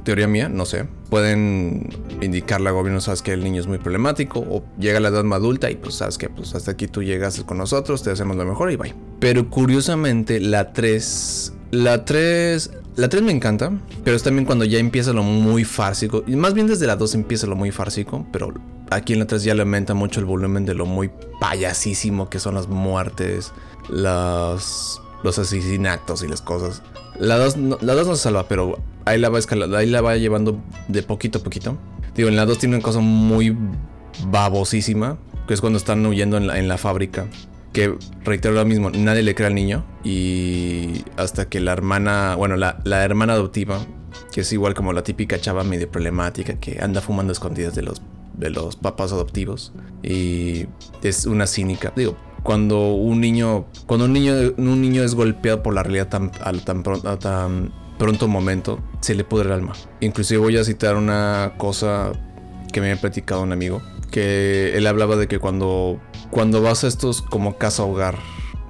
teoría 0.05 0.29
mía, 0.29 0.49
no 0.49 0.65
sé, 0.67 0.87
pueden 1.11 1.89
indicarle 2.21 2.69
al 2.69 2.75
gobierno, 2.75 3.01
sabes 3.01 3.23
que 3.23 3.33
el 3.33 3.43
niño 3.43 3.61
es 3.61 3.67
muy 3.67 3.79
problemático 3.79 4.41
o 4.41 4.65
llega 4.79 4.99
a 4.99 5.01
la 5.01 5.09
edad 5.09 5.25
adulta 5.33 5.71
y 5.71 5.77
pues 5.77 5.97
sabes 5.97 6.19
que 6.19 6.29
pues 6.29 6.55
hasta 6.55 6.73
aquí 6.73 6.89
tú 6.89 7.03
llegas 7.03 7.41
con 7.45 7.59
nosotros, 7.59 8.03
te 8.03 8.11
hacemos 8.11 8.37
lo 8.37 8.45
mejor 8.45 8.71
y 8.73 8.77
bye. 8.77 8.95
Pero 9.21 9.49
curiosamente 9.51 10.41
la 10.41 10.73
3, 10.73 11.53
la 11.71 12.05
3 12.05 12.71
la 12.99 13.09
3 13.09 13.23
me 13.23 13.31
encanta, 13.31 13.71
pero 14.03 14.17
es 14.17 14.25
también 14.25 14.45
cuando 14.45 14.65
ya 14.65 14.81
empieza 14.81 15.13
lo 15.13 15.23
muy 15.23 15.63
fársico. 15.63 16.25
Y 16.27 16.35
más 16.35 16.53
bien 16.53 16.67
desde 16.67 16.85
la 16.89 16.97
2 16.97 17.15
empieza 17.15 17.47
lo 17.47 17.55
muy 17.55 17.71
fársico, 17.71 18.27
pero 18.33 18.53
aquí 18.91 19.13
en 19.13 19.21
la 19.21 19.27
3 19.27 19.43
ya 19.45 19.55
le 19.55 19.63
aumenta 19.63 19.95
mucho 19.95 20.21
el 20.21 20.27
volumen 20.27 20.65
de 20.65 20.75
lo 20.75 20.87
muy 20.87 21.11
payasísimo 21.41 22.29
que 22.29 22.39
son 22.39 22.55
las 22.55 22.69
muertes, 22.69 23.53
los, 23.89 25.01
los 25.23 25.39
asesinatos 25.39 26.23
y 26.23 26.29
las 26.29 26.43
cosas. 26.43 26.83
La 27.19 27.37
2 27.37 27.57
no, 27.57 27.79
la 27.81 27.95
no 27.95 28.05
se 28.17 28.23
salva, 28.23 28.49
pero 28.49 28.79
ahí 29.05 29.19
la 29.19 29.29
va 29.29 29.39
escalando, 29.39 29.77
ahí 29.77 29.87
la 29.87 30.01
va 30.01 30.17
llevando 30.17 30.61
de 30.89 31.03
poquito 31.03 31.39
a 31.39 31.43
poquito. 31.43 31.77
Digo, 32.15 32.29
en 32.29 32.37
la 32.37 32.47
2 32.47 32.59
tiene 32.59 32.77
una 32.77 32.83
cosa 32.83 33.01
muy 33.01 33.57
babosísima, 34.27 35.19
que 35.47 35.55
es 35.55 35.61
cuando 35.61 35.79
están 35.79 36.05
huyendo 36.05 36.37
en 36.37 36.69
la 36.69 36.79
fábrica 36.79 37.27
que 37.73 37.95
reitero 38.25 38.55
lo 38.55 38.65
mismo, 38.65 38.91
nadie 38.91 39.23
le 39.23 39.35
cree 39.35 39.49
al 39.49 39.55
niño 39.55 39.85
y 40.05 41.05
hasta 41.17 41.49
que 41.49 41.61
la 41.61 41.73
hermana, 41.73 42.35
bueno, 42.37 42.57
la, 42.57 43.05
hermana 43.05 43.35
adoptiva, 43.35 43.79
que 44.33 44.41
es 44.41 44.53
igual 44.53 44.75
como 44.75 44.93
la 44.93 45.03
típica 45.03 45.39
chava 45.41 45.65
medio 45.65 45.91
problemática 45.91 46.59
que 46.59 46.79
anda 46.81 47.01
fumando 47.01 47.33
escondidas 47.33 47.75
de 47.75 47.83
los 47.83 48.03
de 48.39 48.51
los 48.51 48.77
papás 48.77 49.13
adoptivos. 49.13 49.73
Y 50.03 50.67
es 51.03 51.27
una 51.27 51.47
cínica. 51.47 51.93
Digo, 51.95 52.17
cuando 52.43 52.93
un 52.95 53.21
niño, 53.21 53.67
cuando 53.87 54.07
un 54.07 54.13
niño, 54.13 54.33
un 54.57 54.81
niño 54.81 55.03
es 55.03 55.15
golpeado 55.15 55.63
por 55.63 55.75
la 55.75 55.83
realidad 55.83 56.09
tan, 56.09 56.31
tan, 56.31 56.83
a 57.05 57.19
tan 57.19 57.73
pronto 57.99 58.29
momento, 58.29 58.81
se 59.01 59.15
le 59.15 59.25
pudre 59.25 59.47
el 59.47 59.53
alma. 59.53 59.75
Inclusive 60.01 60.41
voy 60.41 60.57
a 60.57 60.65
citar 60.65 60.97
una 60.97 61.55
cosa 61.59 62.13
que 62.73 62.81
me 62.81 62.93
ha 62.93 62.97
platicado 62.97 63.43
un 63.43 63.53
amigo, 63.53 63.83
que 64.11 64.77
él 64.77 64.87
hablaba 64.87 65.17
de 65.17 65.27
que 65.27 65.39
cuando, 65.39 66.01
cuando 66.31 66.63
vas 66.63 66.85
a 66.85 66.89
estos 66.89 67.23
como 67.23 67.59
casa 67.59 67.83
hogar, 67.83 68.17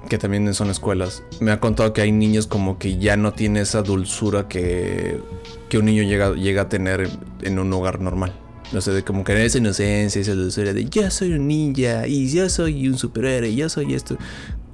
que 0.09 0.17
también 0.17 0.51
son 0.53 0.69
escuelas, 0.69 1.23
me 1.39 1.51
ha 1.51 1.59
contado 1.59 1.93
que 1.93 2.01
hay 2.01 2.11
niños 2.11 2.47
como 2.47 2.79
que 2.79 2.97
ya 2.97 3.15
no 3.17 3.33
tiene 3.33 3.61
esa 3.61 3.83
dulzura 3.83 4.47
que, 4.47 5.21
que 5.69 5.77
un 5.77 5.85
niño 5.85 6.03
llega, 6.03 6.33
llega 6.33 6.63
a 6.63 6.69
tener 6.69 7.09
en 7.41 7.59
un 7.59 7.71
hogar 7.71 8.01
normal. 8.01 8.33
No 8.71 8.81
sé, 8.81 9.03
como 9.03 9.23
que 9.23 9.45
esa 9.45 9.57
inocencia, 9.57 10.21
esa 10.21 10.35
dulzura 10.35 10.73
de 10.73 10.85
yo 10.85 11.09
soy 11.09 11.33
un 11.33 11.47
ninja 11.47 12.07
y 12.07 12.29
yo 12.29 12.49
soy 12.49 12.87
un 12.87 12.97
superhéroe, 12.97 13.55
yo 13.55 13.67
soy 13.67 13.93
esto. 13.93 14.17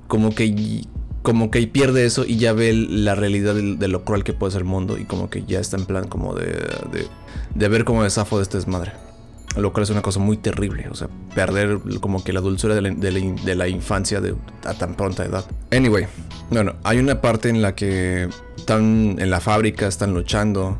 Como 0.07 0.35
que 0.35 0.83
como 1.21 1.49
que 1.49 1.65
pierde 1.65 2.05
eso 2.05 2.23
y 2.23 2.37
ya 2.37 2.53
ve 2.53 2.71
la 2.73 3.15
realidad 3.15 3.55
de, 3.55 3.87
lo 3.87 4.05
cruel 4.05 4.23
que 4.23 4.33
puede 4.33 4.51
ser 4.51 4.61
el 4.61 4.67
mundo 4.67 4.97
y 4.99 5.05
como 5.05 5.29
que 5.29 5.43
ya 5.43 5.59
está 5.59 5.75
en 5.75 5.85
plan 5.85 6.07
como 6.07 6.35
de, 6.35 6.55
de, 7.55 7.67
ver 7.67 7.83
cómo 7.83 8.03
desafo 8.03 8.37
de 8.37 8.43
este 8.43 8.57
desmadre. 8.57 8.91
Lo 9.57 9.73
cual 9.73 9.83
es 9.83 9.89
una 9.89 10.01
cosa 10.01 10.19
muy 10.19 10.37
terrible, 10.37 10.87
o 10.91 10.95
sea, 10.95 11.07
perder 11.33 11.79
como 11.99 12.23
que 12.23 12.31
la 12.31 12.41
dulzura 12.41 12.75
de 12.75 13.55
la, 13.55 13.67
infancia 13.67 14.21
a 14.65 14.73
tan 14.75 14.95
pronta 14.95 15.25
edad. 15.25 15.45
Anyway, 15.71 16.05
bueno, 16.51 16.75
hay 16.83 16.99
una 16.99 17.21
parte 17.21 17.49
en 17.49 17.61
la 17.61 17.73
que 17.73 18.27
están 18.57 19.15
en 19.17 19.29
la 19.29 19.39
fábrica, 19.39 19.87
están 19.87 20.13
luchando. 20.13 20.77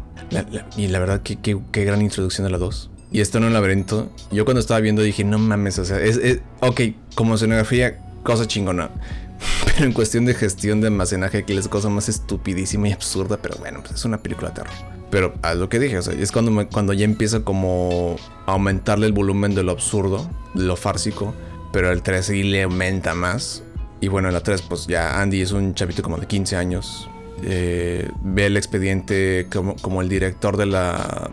y 0.77 0.89
la 0.89 1.00
verdad, 1.00 1.22
que 1.22 1.38
qué 1.38 1.86
gran 1.86 2.01
introducción 2.01 2.45
de 2.45 2.51
la 2.51 2.57
2 2.57 2.91
y 3.15 3.22
está 3.22 3.38
en 3.38 3.45
un 3.45 3.53
laberinto. 3.53 4.12
Yo 4.29 4.43
cuando 4.43 4.60
estaba 4.60 4.81
viendo 4.81 5.01
dije, 5.01 5.24
no 5.24 5.39
mames, 5.39 5.79
o 5.79 5.86
sea, 5.86 6.01
es, 6.01 6.19
ok, 6.60 6.81
como 7.15 7.36
escenografía, 7.36 7.98
cosa 8.24 8.45
chingona. 8.45 8.89
Pero 9.65 9.86
en 9.86 9.93
cuestión 9.93 10.25
de 10.25 10.34
gestión 10.34 10.81
de 10.81 10.88
almacenaje, 10.88 11.38
aquí 11.38 11.55
es 11.55 11.69
cosa 11.69 11.88
más 11.88 12.10
estupidísima 12.10 12.89
y 12.89 12.91
absurda, 12.91 13.38
pero 13.38 13.55
bueno, 13.57 13.79
pues 13.79 13.93
es 13.93 14.03
una 14.03 14.22
película 14.22 14.50
de 14.50 14.55
terror. 14.55 14.74
Pero 15.12 15.34
a 15.43 15.53
lo 15.53 15.69
que 15.69 15.79
dije, 15.79 15.98
o 15.98 16.01
sea, 16.01 16.13
es 16.13 16.34
cuando, 16.34 16.67
cuando 16.67 16.91
ya 16.91 17.05
empieza 17.05 17.39
como 17.39 18.17
a 18.48 18.51
aumentarle 18.51 19.07
el 19.07 19.13
volumen 19.13 19.55
de 19.55 19.63
lo 19.63 19.72
absurdo, 19.72 20.29
de 20.53 20.63
lo 20.63 20.75
fársico, 20.75 21.34
pero 21.72 21.93
el 21.93 22.01
3 22.01 22.25
sí 22.25 22.43
le 22.43 22.63
aumenta 22.63 23.13
más. 23.13 23.63
Y 24.01 24.10
bueno, 24.10 24.27
en 24.27 24.34
la 24.34 24.41
3, 24.41 24.62
pues 24.63 24.88
ya 24.88 25.22
Andy 25.22 25.41
es 25.41 25.53
un 25.53 25.74
chavito 25.74 26.03
como 26.03 26.17
de 26.17 26.27
15 26.27 26.57
años. 26.57 27.10
Eh, 27.43 28.10
ve 28.24 28.48
el 28.48 28.57
expediente 28.57 29.48
como, 29.50 29.77
como 29.77 30.01
el 30.01 30.10
director 30.10 30.57
de 30.57 30.65
la 30.65 31.31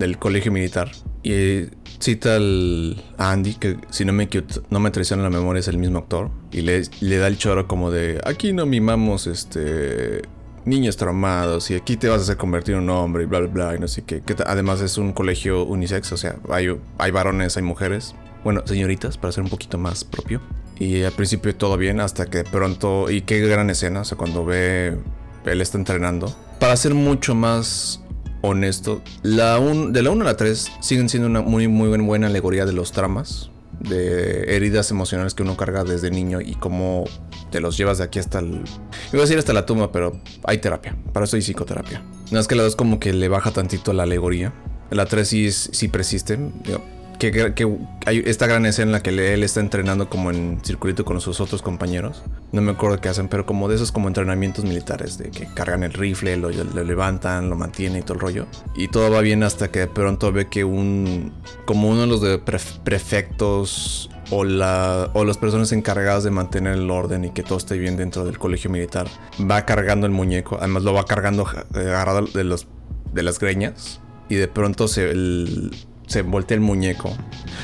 del 0.00 0.18
colegio 0.18 0.50
militar. 0.50 0.90
Y 1.22 1.66
cita 2.00 2.36
al, 2.36 3.00
Andy, 3.18 3.54
que 3.54 3.76
si 3.90 4.04
no 4.04 4.12
me, 4.12 4.28
no 4.70 4.80
me 4.80 4.90
traiciona 4.90 5.22
la 5.22 5.30
memoria 5.30 5.60
es 5.60 5.68
el 5.68 5.78
mismo 5.78 5.98
actor. 5.98 6.30
Y 6.50 6.62
le, 6.62 6.82
le 7.00 7.16
da 7.18 7.28
el 7.28 7.38
choro 7.38 7.68
como 7.68 7.92
de, 7.92 8.20
aquí 8.24 8.52
no 8.52 8.66
mimamos 8.66 9.28
este 9.28 10.22
niños 10.66 10.98
traumados 10.98 11.70
y 11.70 11.74
aquí 11.74 11.96
te 11.96 12.08
vas 12.08 12.18
a 12.18 12.22
hacer 12.22 12.36
convertir 12.36 12.74
en 12.74 12.82
un 12.82 12.90
hombre 12.90 13.22
y 13.22 13.26
bla, 13.26 13.40
bla, 13.40 13.48
bla. 13.48 13.76
Y 13.76 13.78
no 13.78 13.86
sé 13.86 14.02
qué. 14.02 14.22
además 14.46 14.80
es 14.80 14.98
un 14.98 15.12
colegio 15.12 15.64
unisex, 15.64 16.10
o 16.12 16.16
sea, 16.16 16.36
hay, 16.50 16.68
hay 16.98 17.10
varones, 17.10 17.56
hay 17.56 17.62
mujeres. 17.62 18.14
Bueno, 18.42 18.62
señoritas, 18.64 19.18
para 19.18 19.32
ser 19.32 19.44
un 19.44 19.50
poquito 19.50 19.78
más 19.78 20.02
propio. 20.02 20.40
Y 20.78 21.02
al 21.02 21.12
principio 21.12 21.54
todo 21.54 21.76
bien, 21.76 22.00
hasta 22.00 22.24
que 22.24 22.42
pronto. 22.42 23.10
Y 23.10 23.20
qué 23.20 23.38
gran 23.40 23.68
escena, 23.68 24.00
o 24.00 24.04
sea, 24.04 24.16
cuando 24.16 24.44
ve. 24.46 24.96
Él 25.44 25.60
está 25.60 25.78
entrenando. 25.78 26.34
Para 26.58 26.76
ser 26.76 26.94
mucho 26.94 27.34
más 27.34 28.02
honesto, 28.42 29.02
la 29.22 29.58
de 29.58 30.02
la 30.02 30.10
1 30.10 30.22
a 30.22 30.24
la 30.24 30.36
3 30.36 30.72
siguen 30.80 31.08
siendo 31.08 31.28
una 31.28 31.42
muy, 31.42 31.68
muy 31.68 31.98
buena 31.98 32.28
alegoría 32.28 32.66
de 32.66 32.72
los 32.72 32.92
tramas, 32.92 33.50
de 33.80 34.56
heridas 34.56 34.90
emocionales 34.90 35.34
que 35.34 35.42
uno 35.42 35.56
carga 35.56 35.84
desde 35.84 36.10
niño 36.10 36.40
y 36.40 36.54
cómo 36.54 37.04
te 37.50 37.60
los 37.60 37.76
llevas 37.76 37.98
de 37.98 38.04
aquí 38.04 38.18
hasta 38.18 38.40
el. 38.40 38.62
Iba 39.12 39.18
a 39.18 39.20
decir 39.20 39.38
hasta 39.38 39.52
la 39.52 39.66
tumba, 39.66 39.90
pero 39.92 40.20
hay 40.44 40.58
terapia. 40.58 40.96
Para 41.12 41.24
eso 41.24 41.36
hay 41.36 41.42
psicoterapia. 41.42 42.02
No 42.30 42.38
es 42.38 42.46
que 42.46 42.54
la 42.54 42.62
2 42.62 42.76
como 42.76 43.00
que 43.00 43.12
le 43.12 43.28
baja 43.28 43.50
tantito 43.50 43.92
la 43.92 44.04
alegoría. 44.04 44.52
La 44.90 45.06
3 45.06 45.26
sí, 45.26 45.50
sí 45.50 45.88
persiste 45.88 46.38
que, 47.20 47.78
hay 48.06 48.22
esta 48.24 48.46
gran 48.46 48.64
escena 48.64 48.86
en 48.86 48.92
la 48.92 49.02
que 49.02 49.10
él 49.10 49.42
está 49.42 49.60
entrenando 49.60 50.08
como 50.08 50.30
en 50.30 50.58
circulito 50.64 51.04
con 51.04 51.20
sus 51.20 51.40
otros 51.40 51.60
compañeros. 51.60 52.22
No 52.52 52.62
me 52.62 52.72
acuerdo 52.72 52.98
qué 53.00 53.10
hacen, 53.10 53.28
pero 53.28 53.44
como 53.44 53.68
de 53.68 53.74
esos 53.74 53.92
como 53.92 54.08
entrenamientos 54.08 54.64
militares, 54.64 55.18
de 55.18 55.30
que 55.30 55.46
cargan 55.46 55.82
el 55.82 55.92
rifle, 55.92 56.38
lo, 56.38 56.50
levantan, 56.50 57.50
lo 57.50 57.56
mantienen 57.56 58.00
y 58.00 58.02
todo 58.02 58.14
el 58.14 58.20
rollo. 58.20 58.46
Y 58.74 58.88
todo 58.88 59.10
va 59.10 59.20
bien 59.20 59.42
hasta 59.42 59.70
que 59.70 59.80
de 59.80 59.86
pronto 59.86 60.32
ve 60.32 60.48
que 60.48 60.64
un, 60.64 61.32
como 61.66 61.90
uno 61.90 62.00
de 62.00 62.06
los 62.06 62.40
prefectos 62.82 64.08
o, 64.30 64.44
la, 64.44 65.10
o 65.12 65.24
las 65.24 65.36
personas 65.36 65.72
encargadas 65.72 66.24
de 66.24 66.30
mantener 66.30 66.74
el 66.74 66.90
orden 66.90 67.26
y 67.26 67.30
que 67.30 67.42
todo 67.42 67.58
esté 67.58 67.76
bien 67.76 67.98
dentro 67.98 68.24
del 68.24 68.38
colegio 68.38 68.70
militar, 68.70 69.08
va 69.38 69.66
cargando 69.66 70.06
el 70.06 70.12
muñeco, 70.12 70.56
además 70.58 70.84
lo 70.84 70.94
va 70.94 71.04
cargando 71.04 71.46
agarrado 71.74 72.22
de, 72.22 72.44
los, 72.44 72.66
de 73.12 73.22
las 73.22 73.38
greñas. 73.38 74.00
Y 74.30 74.36
de 74.36 74.46
pronto 74.46 74.86
se, 74.86 75.12
se 76.10 76.22
voltea 76.22 76.56
el 76.56 76.60
muñeco. 76.60 77.16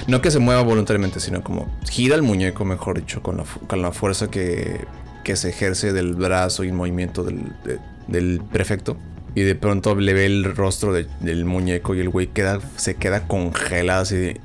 No 0.06 0.22
que 0.22 0.30
se 0.30 0.38
mueva 0.38 0.62
voluntariamente, 0.62 1.18
sino 1.18 1.42
como 1.42 1.66
gira 1.90 2.14
el 2.14 2.22
muñeco, 2.22 2.64
mejor 2.64 2.98
dicho, 2.98 3.20
con 3.20 3.38
la, 3.38 3.44
con 3.66 3.82
la 3.82 3.90
fuerza 3.90 4.30
que, 4.30 4.86
que 5.24 5.34
se 5.34 5.48
ejerce 5.48 5.92
del 5.92 6.14
brazo 6.14 6.62
y 6.62 6.70
movimiento 6.70 7.24
del, 7.24 7.52
del 8.06 8.40
prefecto. 8.52 8.96
Y 9.36 9.42
de 9.42 9.54
pronto 9.54 9.94
le 9.94 10.14
ve 10.14 10.24
el 10.24 10.44
rostro 10.56 10.94
del 10.94 11.44
muñeco 11.44 11.94
y 11.94 12.00
el 12.00 12.08
güey 12.08 12.26
queda, 12.28 12.58
se 12.76 12.94
queda 12.94 13.28
congelado 13.28 14.00
así 14.00 14.16
de... 14.16 14.40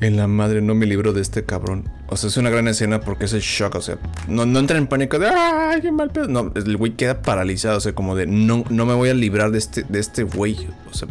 En 0.00 0.16
la 0.16 0.26
madre 0.26 0.62
no 0.62 0.74
me 0.74 0.86
libro 0.86 1.12
de 1.12 1.20
este 1.20 1.44
cabrón. 1.44 1.90
O 2.06 2.16
sea, 2.16 2.28
es 2.28 2.38
una 2.38 2.48
gran 2.48 2.66
escena 2.66 3.02
porque 3.02 3.26
es 3.26 3.34
el 3.34 3.42
shock. 3.42 3.74
O 3.74 3.82
sea, 3.82 3.98
no, 4.26 4.46
no 4.46 4.60
entra 4.60 4.78
en 4.78 4.86
pánico 4.86 5.18
de... 5.18 5.28
¡Ay, 5.28 5.82
qué 5.82 5.92
mal 5.92 6.10
pedo! 6.10 6.26
No, 6.28 6.50
el 6.54 6.76
güey 6.78 6.92
queda 6.92 7.20
paralizado. 7.20 7.76
O 7.76 7.80
sea, 7.80 7.94
como 7.94 8.16
de... 8.16 8.26
No, 8.26 8.64
no 8.70 8.86
me 8.86 8.94
voy 8.94 9.10
a 9.10 9.14
librar 9.14 9.50
de 9.50 9.58
este, 9.58 9.82
de 9.82 10.00
este 10.00 10.22
güey. 10.22 10.56
O 10.90 10.94
sea, 10.94 11.06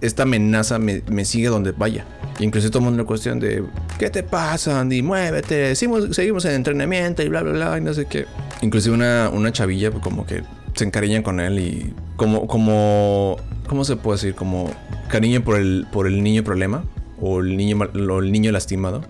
esta 0.00 0.22
amenaza 0.22 0.78
me, 0.78 1.24
sigue 1.24 1.48
donde 1.48 1.72
vaya. 1.72 2.06
incluso 2.38 2.68
el 2.78 2.84
mundo 2.84 3.04
cuestión 3.06 3.40
de... 3.40 3.64
¿Qué 3.98 4.08
te 4.08 4.22
pasa, 4.22 4.78
Andy? 4.78 5.02
Muévete. 5.02 5.74
Seguimos, 5.74 6.14
seguimos 6.14 6.44
en 6.44 6.52
entrenamiento 6.52 7.24
y 7.24 7.28
bla, 7.28 7.42
bla, 7.42 7.52
bla. 7.52 7.78
Y 7.78 7.80
no 7.80 7.92
sé 7.92 8.06
qué. 8.06 8.26
Inclusive 8.62 8.94
una, 8.94 9.30
una 9.30 9.50
chavilla 9.50 9.90
como 9.90 10.24
que 10.24 10.44
se 10.76 10.84
encariñan 10.84 11.22
con 11.22 11.40
él 11.40 11.58
y 11.58 11.92
como, 12.16 12.46
como, 12.46 13.36
¿cómo 13.66 13.84
se 13.84 13.96
puede 13.96 14.18
decir? 14.18 14.34
Como 14.34 14.70
cariño 15.08 15.42
por 15.42 15.56
el, 15.56 15.86
por 15.90 16.06
el 16.06 16.22
niño 16.22 16.44
problema 16.44 16.84
o 17.20 17.40
el 17.40 17.56
niño, 17.56 17.78
el 17.94 18.32
niño 18.32 18.52
lastimado. 18.52 19.02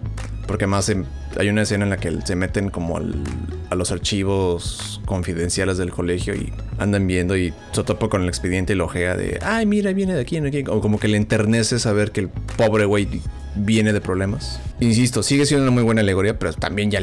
Porque 0.47 0.65
además 0.65 0.93
hay 1.39 1.49
una 1.49 1.63
escena 1.63 1.85
en 1.85 1.91
la 1.91 1.97
que 1.97 2.21
se 2.25 2.37
meten 2.37 2.71
como 2.71 2.99
a 2.99 3.75
los 3.75 3.91
archivos 3.91 5.01
confidenciales 5.05 5.77
del 5.77 5.91
colegio 5.91 6.37
y 6.37 6.53
andan 6.79 7.09
viendo 7.09 7.37
y 7.37 7.53
se 7.73 7.83
topa 7.83 8.09
con 8.09 8.23
el 8.23 8.29
expediente 8.29 8.73
y 8.73 8.77
lo 8.77 8.85
ojea 8.85 9.17
de, 9.17 9.41
ay, 9.43 9.67
mira, 9.67 9.93
viene 9.93 10.15
de 10.15 10.21
aquí, 10.21 10.37
aquí. 10.37 10.65
O 10.69 10.81
como 10.81 11.01
que 11.01 11.09
le 11.09 11.17
enternece 11.17 11.81
saber 11.81 12.13
que 12.13 12.21
el 12.21 12.29
pobre 12.29 12.85
güey 12.85 13.09
viene 13.57 13.93
de 13.93 14.01
problemas. 14.01 14.61
Insisto, 14.79 15.25
sigue 15.25 15.47
siendo 15.47 15.65
una 15.65 15.73
muy 15.73 15.83
buena 15.83 16.03
alegoría, 16.03 16.39
pero 16.39 16.53
también 16.53 16.93
ya 16.93 17.01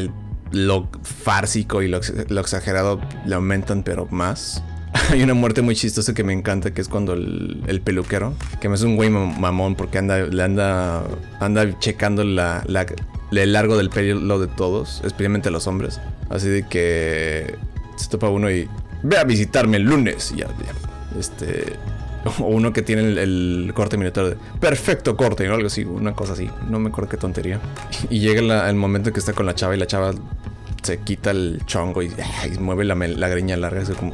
lo 0.53 0.87
fársico 1.01 1.81
y 1.81 1.87
lo, 1.87 1.97
exagerado 1.97 3.01
le 3.25 3.35
aumentan, 3.35 3.83
pero 3.83 4.07
más. 4.09 4.63
Hay 5.09 5.23
una 5.23 5.33
muerte 5.33 5.61
muy 5.61 5.75
chistosa 5.75 6.13
que 6.13 6.23
me 6.23 6.33
encanta, 6.33 6.73
que 6.73 6.81
es 6.81 6.87
cuando 6.87 7.13
el, 7.13 7.81
peluquero, 7.83 8.35
que 8.61 8.69
me 8.69 8.75
es 8.75 8.83
un 8.83 8.95
güey 8.95 9.09
mamón 9.09 9.75
porque 9.75 9.97
anda, 9.97 10.19
le 10.19 10.43
anda, 10.43 11.03
anda 11.39 11.79
checando 11.79 12.23
la, 12.23 12.63
la, 12.67 12.85
el 13.31 13.53
largo 13.53 13.75
del 13.75 13.89
pelo 13.89 14.39
de 14.39 14.47
todos, 14.47 15.01
especialmente 15.03 15.49
los 15.51 15.67
hombres. 15.67 15.99
Así 16.29 16.47
de 16.47 16.63
que 16.63 17.55
se 17.95 18.07
topa 18.07 18.29
uno 18.29 18.49
y 18.49 18.69
ve 19.01 19.17
a 19.17 19.23
visitarme 19.23 19.77
el 19.77 19.83
lunes. 19.83 20.31
Y 20.31 20.39
ya, 20.39 20.47
este, 21.19 21.77
o 22.39 22.45
uno 22.45 22.73
que 22.73 22.81
tiene 22.81 23.01
el, 23.21 23.71
corte 23.73 23.97
militar 23.97 24.25
de 24.25 24.37
perfecto 24.59 25.17
corte, 25.17 25.49
o 25.49 25.53
algo 25.53 25.67
así, 25.67 25.83
una 25.83 26.13
cosa 26.13 26.33
así. 26.33 26.49
No 26.69 26.79
me 26.79 26.89
acuerdo 26.89 27.09
qué 27.09 27.17
tontería. 27.17 27.59
Y 28.09 28.19
llega 28.19 28.69
el 28.69 28.75
momento 28.75 29.09
en 29.09 29.13
que 29.13 29.19
está 29.19 29.33
con 29.33 29.45
la 29.45 29.55
chava 29.55 29.75
y 29.75 29.79
la 29.79 29.87
chava 29.87 30.13
se 30.83 30.99
quita 30.99 31.31
el 31.31 31.61
chongo 31.65 32.01
y, 32.01 32.11
mueve 32.59 32.85
la, 32.85 32.95
la, 32.95 33.27
greña 33.27 33.57
larga. 33.57 33.81
Es 33.81 33.89
como, 33.91 34.13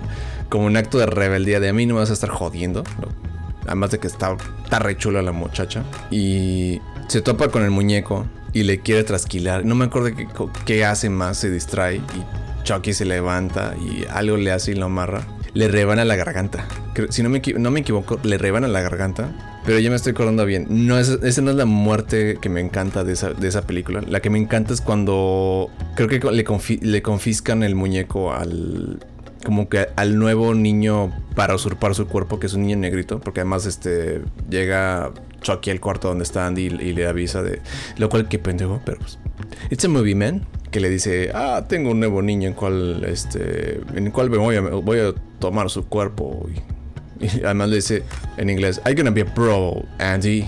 como 0.49 0.65
un 0.65 0.77
acto 0.77 0.97
de 0.97 1.05
rebeldía 1.05 1.59
de 1.59 1.69
a 1.69 1.73
mí 1.73 1.85
no 1.85 1.95
me 1.95 2.01
vas 2.01 2.09
a 2.09 2.13
estar 2.13 2.29
jodiendo. 2.29 2.83
Además 3.65 3.91
de 3.91 3.99
que 3.99 4.07
está, 4.07 4.35
está 4.63 4.79
re 4.79 4.97
chula 4.97 5.21
la 5.21 5.31
muchacha. 5.31 5.83
Y 6.11 6.81
se 7.07 7.21
topa 7.21 7.49
con 7.49 7.63
el 7.63 7.71
muñeco 7.71 8.25
y 8.53 8.63
le 8.63 8.79
quiere 8.79 9.03
trasquilar. 9.03 9.65
No 9.65 9.75
me 9.75 9.85
acuerdo 9.85 10.15
qué, 10.15 10.27
qué 10.65 10.85
hace 10.85 11.09
más, 11.09 11.37
se 11.37 11.51
distrae 11.51 11.97
y 11.97 12.63
Chucky 12.63 12.93
se 12.93 13.05
levanta 13.05 13.75
y 13.77 14.05
algo 14.09 14.37
le 14.37 14.51
hace 14.51 14.71
y 14.71 14.75
lo 14.75 14.85
amarra 14.85 15.25
le 15.53 15.67
rebana 15.67 16.05
la 16.05 16.15
garganta. 16.15 16.67
Si 17.09 17.23
no 17.23 17.29
me, 17.29 17.41
no 17.57 17.71
me 17.71 17.79
equivoco, 17.81 18.19
le 18.23 18.37
rebana 18.37 18.67
la 18.67 18.81
garganta. 18.81 19.61
Pero 19.65 19.79
ya 19.79 19.89
me 19.89 19.95
estoy 19.95 20.11
acordando 20.11 20.45
bien. 20.45 20.67
No 20.69 20.97
es, 20.97 21.09
esa 21.09 21.41
no 21.41 21.51
es 21.51 21.57
la 21.57 21.65
muerte 21.65 22.37
que 22.41 22.49
me 22.49 22.61
encanta 22.61 23.03
de 23.03 23.13
esa, 23.13 23.33
de 23.33 23.47
esa 23.47 23.63
película. 23.63 24.01
La 24.01 24.19
que 24.19 24.29
me 24.29 24.39
encanta 24.39 24.73
es 24.73 24.81
cuando 24.81 25.69
creo 25.95 26.07
que 26.07 26.19
le, 26.19 26.45
le 26.81 27.01
confiscan 27.01 27.63
el 27.63 27.75
muñeco 27.75 28.33
al, 28.33 28.99
como 29.43 29.69
que 29.69 29.87
al 29.95 30.17
nuevo 30.17 30.53
niño 30.53 31.11
para 31.35 31.55
usurpar 31.55 31.95
su 31.95 32.07
cuerpo, 32.07 32.39
que 32.39 32.47
es 32.47 32.53
un 32.53 32.63
niño 32.63 32.77
negrito, 32.77 33.19
porque 33.19 33.41
además 33.41 33.65
este 33.65 34.21
llega 34.49 35.11
Chucky 35.41 35.71
al 35.71 35.79
cuarto 35.79 36.09
donde 36.09 36.23
está 36.23 36.45
Andy 36.45 36.65
y, 36.65 36.93
le 36.93 37.07
avisa 37.07 37.41
de. 37.41 37.61
Lo 37.97 38.09
cual, 38.09 38.27
qué 38.27 38.39
pendejo, 38.39 38.81
pero 38.85 38.99
pues. 38.99 39.17
It's 39.69 39.85
a 39.85 39.87
movie, 39.87 40.15
man. 40.15 40.45
Que 40.71 40.79
le 40.79 40.89
dice, 40.89 41.31
ah, 41.33 41.65
tengo 41.67 41.91
un 41.91 41.99
nuevo 41.99 42.21
niño 42.21 42.47
en 42.47 42.53
cual, 42.53 43.03
este, 43.05 43.81
en 43.95 44.11
cual 44.11 44.29
me 44.29 44.37
voy 44.37 44.55
a, 44.55 44.61
voy 44.61 44.99
a 44.99 45.13
tomar 45.39 45.69
su 45.69 45.85
cuerpo. 45.87 46.47
Y, 47.19 47.25
y 47.25 47.41
además 47.43 47.69
le 47.69 47.75
dice 47.77 48.03
en 48.37 48.49
inglés, 48.49 48.81
I'm 48.85 48.95
gonna 48.95 49.11
be 49.11 49.21
a 49.21 49.25
bro, 49.25 49.83
Andy. 49.97 50.45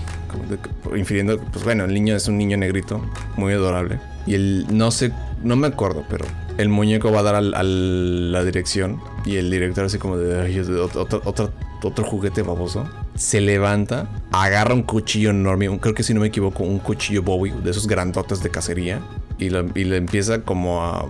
infiriendo, 0.96 1.38
pues 1.38 1.64
bueno, 1.64 1.84
el 1.84 1.94
niño 1.94 2.16
es 2.16 2.28
un 2.28 2.38
niño 2.38 2.56
negrito, 2.56 3.02
muy 3.36 3.52
adorable. 3.52 3.98
Y 4.26 4.34
él, 4.34 4.66
no 4.70 4.90
sé, 4.90 5.12
no 5.42 5.56
me 5.56 5.66
acuerdo, 5.66 6.04
pero 6.08 6.24
el 6.58 6.68
muñeco 6.68 7.10
va 7.10 7.20
a 7.20 7.22
dar 7.22 7.34
a 7.34 7.62
la 7.62 8.44
dirección. 8.44 9.00
Y 9.24 9.36
el 9.36 9.50
director 9.50 9.84
así 9.84 9.98
como 9.98 10.16
de, 10.16 10.80
otro, 10.80 11.20
otro, 11.24 11.52
otro 11.82 12.04
juguete 12.04 12.42
baboso 12.42 12.88
se 13.14 13.40
levanta, 13.40 14.08
agarra 14.30 14.74
un 14.74 14.82
cuchillo 14.82 15.30
enorme, 15.30 15.78
creo 15.80 15.94
que 15.94 16.02
si 16.02 16.14
no 16.14 16.20
me 16.20 16.28
equivoco, 16.28 16.64
un 16.64 16.78
cuchillo 16.78 17.22
Bowie, 17.22 17.52
de 17.52 17.70
esos 17.70 17.86
grandotes 17.86 18.42
de 18.42 18.50
cacería, 18.50 19.00
y, 19.42 19.84
le 19.84 19.96
empieza 19.96 20.42
como 20.42 20.84
a, 20.84 21.08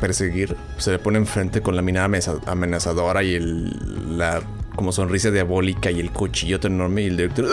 perseguir. 0.00 0.56
Se 0.78 0.90
le 0.90 0.98
pone 0.98 1.18
enfrente 1.18 1.60
con 1.60 1.76
la 1.76 1.82
mirada 1.82 2.10
amenazadora 2.46 3.22
y 3.22 3.34
el, 3.34 4.18
la 4.18 4.42
como 4.74 4.92
sonrisa 4.92 5.30
diabólica 5.30 5.90
y 5.90 6.00
el 6.00 6.10
cuchillote 6.10 6.66
enorme, 6.66 7.02
y 7.02 7.06
el 7.06 7.16
director 7.16 7.46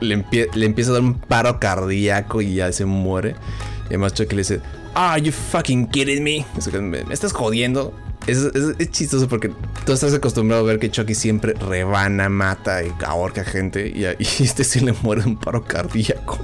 le, 0.00 0.24
le, 0.54 0.66
empieza 0.66 0.90
a 0.90 0.94
dar 0.94 1.02
un 1.02 1.14
paro 1.14 1.58
cardíaco 1.58 2.40
y 2.40 2.54
ya 2.54 2.72
se 2.72 2.84
muere. 2.84 3.34
Y 3.84 3.94
además 3.94 4.14
Chucky 4.14 4.36
le 4.36 4.42
dice, 4.42 4.60
Ah, 4.94 5.18
you 5.18 5.32
fucking 5.32 5.86
kidding 5.88 6.22
me? 6.22 6.44
¿Me 6.82 7.14
estás 7.14 7.32
jodiendo? 7.32 7.94
Es, 8.26 8.48
chistoso 8.90 9.28
porque 9.28 9.52
tú 9.86 9.92
estás 9.92 10.12
acostumbrado 10.12 10.62
a 10.62 10.66
ver 10.66 10.78
que 10.78 10.90
Chucky 10.90 11.14
siempre 11.14 11.54
rebana, 11.54 12.28
mata 12.28 12.82
y 12.82 12.92
ahorca 13.04 13.44
gente. 13.44 13.88
Y, 13.88 14.04
este 14.42 14.64
sí 14.64 14.80
le 14.80 14.92
muere 15.02 15.22
un 15.24 15.38
paro 15.38 15.64
cardíaco. 15.64 16.38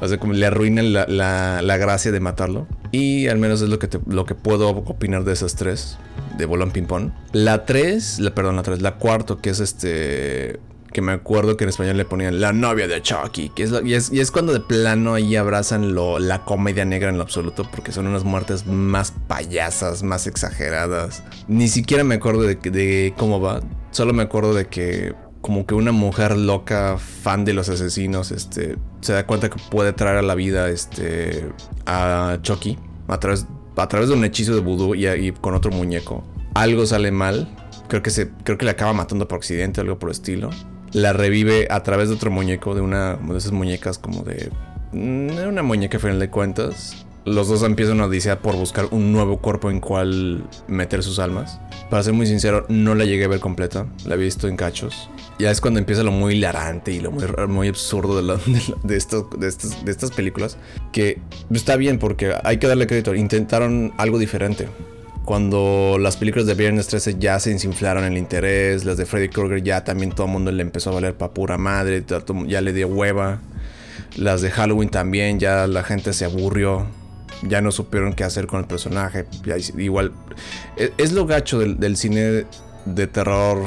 O 0.00 0.08
sea, 0.08 0.18
como 0.18 0.32
le 0.32 0.46
arruina 0.46 0.82
la, 0.82 1.76
gracia 1.76 2.12
de 2.12 2.20
matarlo. 2.20 2.66
Y 2.92 3.28
al 3.28 3.38
menos 3.38 3.62
es 3.62 3.68
lo 3.68 3.78
que, 3.78 3.88
lo 4.06 4.24
que 4.24 4.34
puedo 4.34 4.70
opinar 4.70 5.24
de 5.24 5.32
esas 5.32 5.54
tres. 5.54 5.98
De 6.38 6.46
Bolón 6.46 6.70
Ping 6.70 6.84
Pong. 6.84 7.10
La 7.32 7.66
3, 7.66 8.20
la, 8.20 8.34
perdón, 8.34 8.56
la 8.56 8.62
3, 8.62 8.80
la 8.80 8.96
cuarto, 8.96 9.40
que 9.40 9.50
es 9.50 9.60
este 9.60 10.58
que 10.92 11.02
me 11.02 11.12
acuerdo 11.12 11.56
que 11.56 11.64
en 11.64 11.70
español 11.70 11.96
le 11.96 12.04
ponían 12.04 12.40
la 12.40 12.52
novia 12.52 12.88
de 12.88 13.00
Chucky, 13.00 13.50
que 13.50 13.62
es, 13.62 13.72
y, 13.84 13.94
es 13.94 14.30
cuando 14.30 14.52
de 14.52 14.60
plano 14.60 15.14
ahí 15.14 15.36
abrazan 15.36 15.94
lo, 15.94 16.18
la 16.18 16.44
comedia 16.44 16.84
negra 16.84 17.10
en 17.10 17.16
lo 17.16 17.22
absoluto, 17.22 17.68
porque 17.70 17.92
son 17.92 18.06
unas 18.06 18.24
muertes 18.24 18.66
más 18.66 19.12
payasas, 19.28 20.02
más 20.02 20.26
exageradas. 20.26 21.22
Ni 21.46 21.68
siquiera 21.68 22.02
me 22.02 22.16
acuerdo 22.16 22.42
de, 22.42 22.56
de 22.56 23.14
cómo 23.16 23.40
va, 23.40 23.60
solo 23.92 24.12
me 24.12 24.22
acuerdo 24.22 24.54
de 24.54 24.66
que 24.66 25.14
como 25.40 25.66
que 25.66 25.74
una 25.74 25.92
mujer 25.92 26.36
loca, 26.36 26.98
fan 26.98 27.44
de 27.44 27.52
los 27.52 27.68
asesinos, 27.68 28.30
este, 28.30 28.76
se 29.00 29.12
da 29.12 29.26
cuenta 29.26 29.48
que 29.48 29.56
puede 29.70 29.92
traer 29.92 30.18
a 30.18 30.22
la 30.22 30.34
vida 30.34 30.68
este, 30.68 31.48
a 31.86 32.38
Chucky 32.42 32.78
a 33.08 33.18
través, 33.18 33.46
a 33.76 33.88
través 33.88 34.08
de 34.08 34.14
un 34.14 34.24
hechizo 34.24 34.54
de 34.54 34.60
vudú 34.60 34.94
y, 34.94 35.32
con 35.32 35.54
otro 35.54 35.70
muñeco. 35.70 36.22
Algo 36.54 36.86
sale 36.86 37.10
mal, 37.10 37.48
creo 37.88 38.02
que, 38.02 38.10
se, 38.10 38.30
creo 38.44 38.58
que 38.58 38.64
le 38.64 38.72
acaba 38.72 38.92
matando 38.92 39.26
por 39.26 39.38
accidente 39.38 39.80
o 39.80 39.82
algo 39.82 39.98
por 39.98 40.10
el 40.10 40.12
estilo 40.12 40.50
la 40.92 41.12
revive 41.12 41.68
a 41.70 41.82
través 41.82 42.08
de 42.08 42.14
otro 42.14 42.30
muñeco, 42.30 42.74
de 42.74 42.80
una 42.80 43.14
de 43.14 43.38
esas 43.38 43.52
muñecas 43.52 43.98
como 43.98 44.22
de, 44.22 44.50
mm, 44.92 45.48
una 45.48 45.62
muñeca 45.62 45.98
final 45.98 46.18
de 46.18 46.30
cuentas. 46.30 47.06
Los 47.26 47.48
dos 47.48 47.62
empiezan 47.62 48.00
a 48.00 48.06
odisea 48.06 48.40
por 48.40 48.56
buscar 48.56 48.88
un 48.92 49.12
nuevo 49.12 49.38
cuerpo 49.38 49.70
en 49.70 49.80
cual 49.80 50.48
meter 50.68 51.02
sus 51.02 51.18
almas. 51.18 51.60
Para 51.90 52.02
ser 52.02 52.14
muy 52.14 52.26
sincero, 52.26 52.64
no 52.68 52.94
la 52.94 53.04
llegué 53.04 53.24
a 53.24 53.28
ver 53.28 53.40
completa, 53.40 53.86
la 54.06 54.14
he 54.14 54.18
visto 54.18 54.48
en 54.48 54.56
cachos. 54.56 55.10
Ya 55.38 55.50
es 55.50 55.60
cuando 55.60 55.80
empieza 55.80 56.02
lo 56.02 56.12
muy 56.12 56.34
hilarante 56.34 56.92
y 56.92 57.00
lo 57.00 57.10
muy, 57.10 57.68
absurdo 57.68 58.20
de 58.22 58.96
estas 58.96 60.10
películas. 60.12 60.56
Que 60.92 61.20
está 61.52 61.76
bien 61.76 61.98
porque 61.98 62.34
hay 62.42 62.58
que 62.58 62.66
darle 62.66 62.86
crédito. 62.86 63.14
Intentaron 63.14 63.92
algo 63.98 64.18
diferente. 64.18 64.68
Cuando 65.24 65.96
las 66.00 66.16
películas 66.16 66.46
de 66.46 66.54
Viernes 66.54 66.88
13 66.88 67.16
ya 67.18 67.38
se 67.38 67.50
desinflaron 67.50 68.04
el 68.04 68.16
interés, 68.16 68.84
las 68.84 68.96
de 68.96 69.06
Freddy 69.06 69.28
Krueger 69.28 69.62
ya 69.62 69.84
también 69.84 70.12
todo 70.12 70.26
el 70.26 70.32
mundo 70.32 70.50
le 70.50 70.62
empezó 70.62 70.90
a 70.90 70.94
valer 70.94 71.14
pa' 71.14 71.32
pura 71.32 71.58
madre, 71.58 72.04
ya 72.46 72.60
le 72.60 72.72
dio 72.72 72.88
hueva. 72.88 73.40
Las 74.16 74.40
de 74.40 74.50
Halloween 74.50 74.88
también, 74.88 75.38
ya 75.38 75.66
la 75.66 75.84
gente 75.84 76.12
se 76.14 76.24
aburrió, 76.24 76.86
ya 77.42 77.60
no 77.60 77.72
supieron 77.72 78.12
qué 78.12 78.24
hacer 78.24 78.46
con 78.46 78.60
el 78.60 78.66
personaje. 78.66 79.26
igual, 79.76 80.12
e, 80.76 80.92
es, 80.98 81.12
lo 81.12 81.26
gacho 81.26 81.58
del, 81.58 81.96
cine 81.96 82.46
de 82.84 83.06
terror 83.06 83.66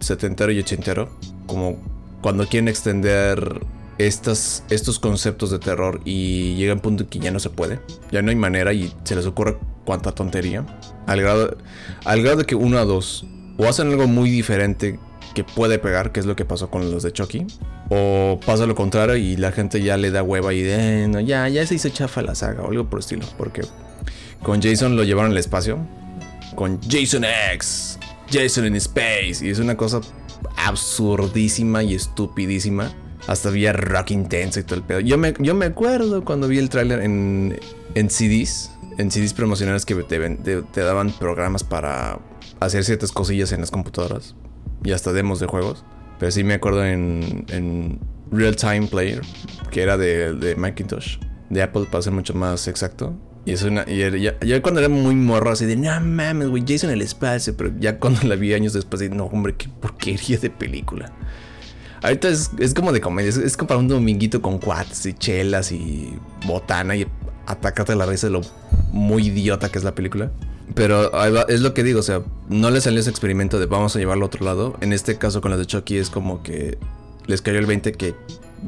setentero 0.00 0.52
y 0.52 0.60
ochentero, 0.60 1.10
como 1.46 1.76
cuando 2.22 2.46
quieren 2.46 2.68
extender 2.68 3.60
estas, 3.98 4.64
estos 4.70 4.98
conceptos 4.98 5.50
de 5.50 5.58
terror 5.58 6.00
y 6.04 6.54
llega 6.56 6.72
un 6.72 6.80
punto 6.80 7.02
en 7.02 7.08
que 7.08 7.18
ya 7.18 7.30
no 7.30 7.38
se 7.38 7.50
puede, 7.50 7.80
ya 8.10 8.22
no 8.22 8.30
hay 8.30 8.36
manera 8.36 8.72
y 8.72 8.92
se 9.04 9.14
les 9.14 9.26
ocurre 9.26 9.58
cuánta 9.84 10.12
tontería. 10.12 10.64
Al 11.06 11.20
grado, 11.20 11.56
al 12.04 12.22
grado 12.22 12.38
de 12.38 12.44
que 12.44 12.54
uno 12.54 12.78
a 12.78 12.84
dos 12.84 13.26
o 13.58 13.68
hacen 13.68 13.88
algo 13.88 14.06
muy 14.06 14.30
diferente 14.30 14.98
que 15.34 15.44
puede 15.44 15.78
pegar, 15.78 16.12
que 16.12 16.20
es 16.20 16.26
lo 16.26 16.36
que 16.36 16.44
pasó 16.44 16.70
con 16.70 16.90
los 16.90 17.02
de 17.02 17.12
Chucky, 17.12 17.46
o 17.88 18.40
pasa 18.44 18.66
lo 18.66 18.74
contrario 18.74 19.16
y 19.16 19.36
la 19.36 19.52
gente 19.52 19.82
ya 19.82 19.96
le 19.96 20.10
da 20.10 20.22
hueva 20.22 20.52
y 20.52 20.62
de, 20.62 21.08
no, 21.08 21.20
ya, 21.20 21.48
ya 21.48 21.66
se 21.66 21.74
hizo 21.74 21.88
chafa 21.88 22.22
la 22.22 22.34
saga 22.34 22.62
o 22.62 22.70
algo 22.70 22.88
por 22.88 22.98
el 22.98 23.00
estilo, 23.00 23.26
porque 23.36 23.62
con 24.42 24.60
Jason 24.62 24.96
lo 24.96 25.04
llevaron 25.04 25.32
al 25.32 25.38
espacio, 25.38 25.78
con 26.54 26.80
Jason 26.82 27.24
X, 27.52 27.98
Jason 28.30 28.66
in 28.66 28.76
Space, 28.76 29.44
y 29.44 29.50
es 29.50 29.58
una 29.58 29.76
cosa 29.76 30.00
absurdísima 30.56 31.82
y 31.82 31.94
estupidísima. 31.94 32.92
Hasta 33.26 33.50
había 33.50 33.74
rock 33.74 34.12
intenso 34.12 34.60
y 34.60 34.62
todo 34.62 34.76
el 34.76 34.82
pedo. 34.82 35.00
Yo 35.00 35.18
me, 35.18 35.34
yo 35.38 35.54
me 35.54 35.66
acuerdo 35.66 36.24
cuando 36.24 36.48
vi 36.48 36.58
el 36.58 36.70
tráiler 36.70 37.02
en, 37.02 37.60
en 37.94 38.10
CDs 38.10 38.70
en 39.00 39.10
CDs 39.10 39.34
promocionales 39.34 39.86
que 39.86 39.94
te, 39.94 40.80
daban 40.80 41.10
programas 41.12 41.64
para 41.64 42.18
hacer 42.60 42.84
ciertas 42.84 43.12
cosillas 43.12 43.52
en 43.52 43.60
las 43.60 43.70
computadoras 43.70 44.34
y 44.84 44.92
hasta 44.92 45.12
demos 45.12 45.40
de 45.40 45.46
juegos. 45.46 45.84
Pero 46.18 46.32
sí 46.32 46.44
me 46.44 46.54
acuerdo 46.54 46.84
en, 46.84 47.98
Real 48.30 48.54
Time 48.54 48.86
Player, 48.86 49.22
que 49.70 49.82
era 49.82 49.96
de, 49.96 50.54
Macintosh, 50.56 51.18
de 51.48 51.62
Apple, 51.62 51.86
para 51.90 52.02
ser 52.02 52.12
mucho 52.12 52.34
más 52.34 52.68
exacto. 52.68 53.14
Y 53.44 53.52
es 53.52 53.62
una. 53.62 53.84
Y 53.88 54.20
ya, 54.20 54.62
cuando 54.62 54.80
era 54.80 54.88
muy 54.88 55.14
morro, 55.14 55.50
así 55.50 55.64
de 55.64 55.76
no 55.76 55.98
mames, 56.00 56.48
güey, 56.48 56.62
Jason 56.66 56.90
el 56.90 57.02
espacio. 57.02 57.56
Pero 57.56 57.72
ya 57.78 57.98
cuando 57.98 58.22
la 58.28 58.36
vi 58.36 58.52
años 58.52 58.74
después, 58.74 59.00
de 59.00 59.08
no, 59.08 59.24
hombre, 59.26 59.54
qué 59.56 59.68
porquería 59.68 60.38
de 60.38 60.50
película. 60.50 61.10
Ahorita 62.02 62.28
es, 62.28 62.74
como 62.74 62.92
de 62.92 63.00
comedia, 63.00 63.28
es, 63.28 63.56
como 63.56 63.68
para 63.68 63.80
un 63.80 63.88
dominguito 63.88 64.40
con 64.40 64.58
cuates 64.58 65.04
y 65.04 65.12
chelas 65.12 65.70
y 65.70 66.14
botana 66.46 66.96
y 66.96 67.06
atacarte 67.46 67.94
la 67.94 68.06
risa 68.06 68.28
de 68.28 68.34
lo 68.34 68.40
muy 68.92 69.26
idiota 69.26 69.70
que 69.70 69.78
es 69.78 69.84
la 69.84 69.94
película. 69.94 70.32
Pero 70.74 71.10
es 71.48 71.60
lo 71.60 71.74
que 71.74 71.82
digo, 71.82 72.00
o 72.00 72.02
sea, 72.02 72.22
no 72.48 72.70
le 72.70 72.80
salió 72.80 73.00
ese 73.00 73.10
experimento 73.10 73.58
de 73.58 73.66
vamos 73.66 73.96
a 73.96 73.98
llevarlo 73.98 74.24
a 74.24 74.26
otro 74.26 74.44
lado. 74.44 74.76
En 74.80 74.92
este 74.92 75.18
caso 75.18 75.40
con 75.40 75.50
las 75.50 75.58
de 75.58 75.66
Chucky 75.66 75.96
es 75.96 76.10
como 76.10 76.42
que 76.42 76.78
les 77.26 77.42
cayó 77.42 77.58
el 77.58 77.66
20 77.66 77.92
que 77.92 78.14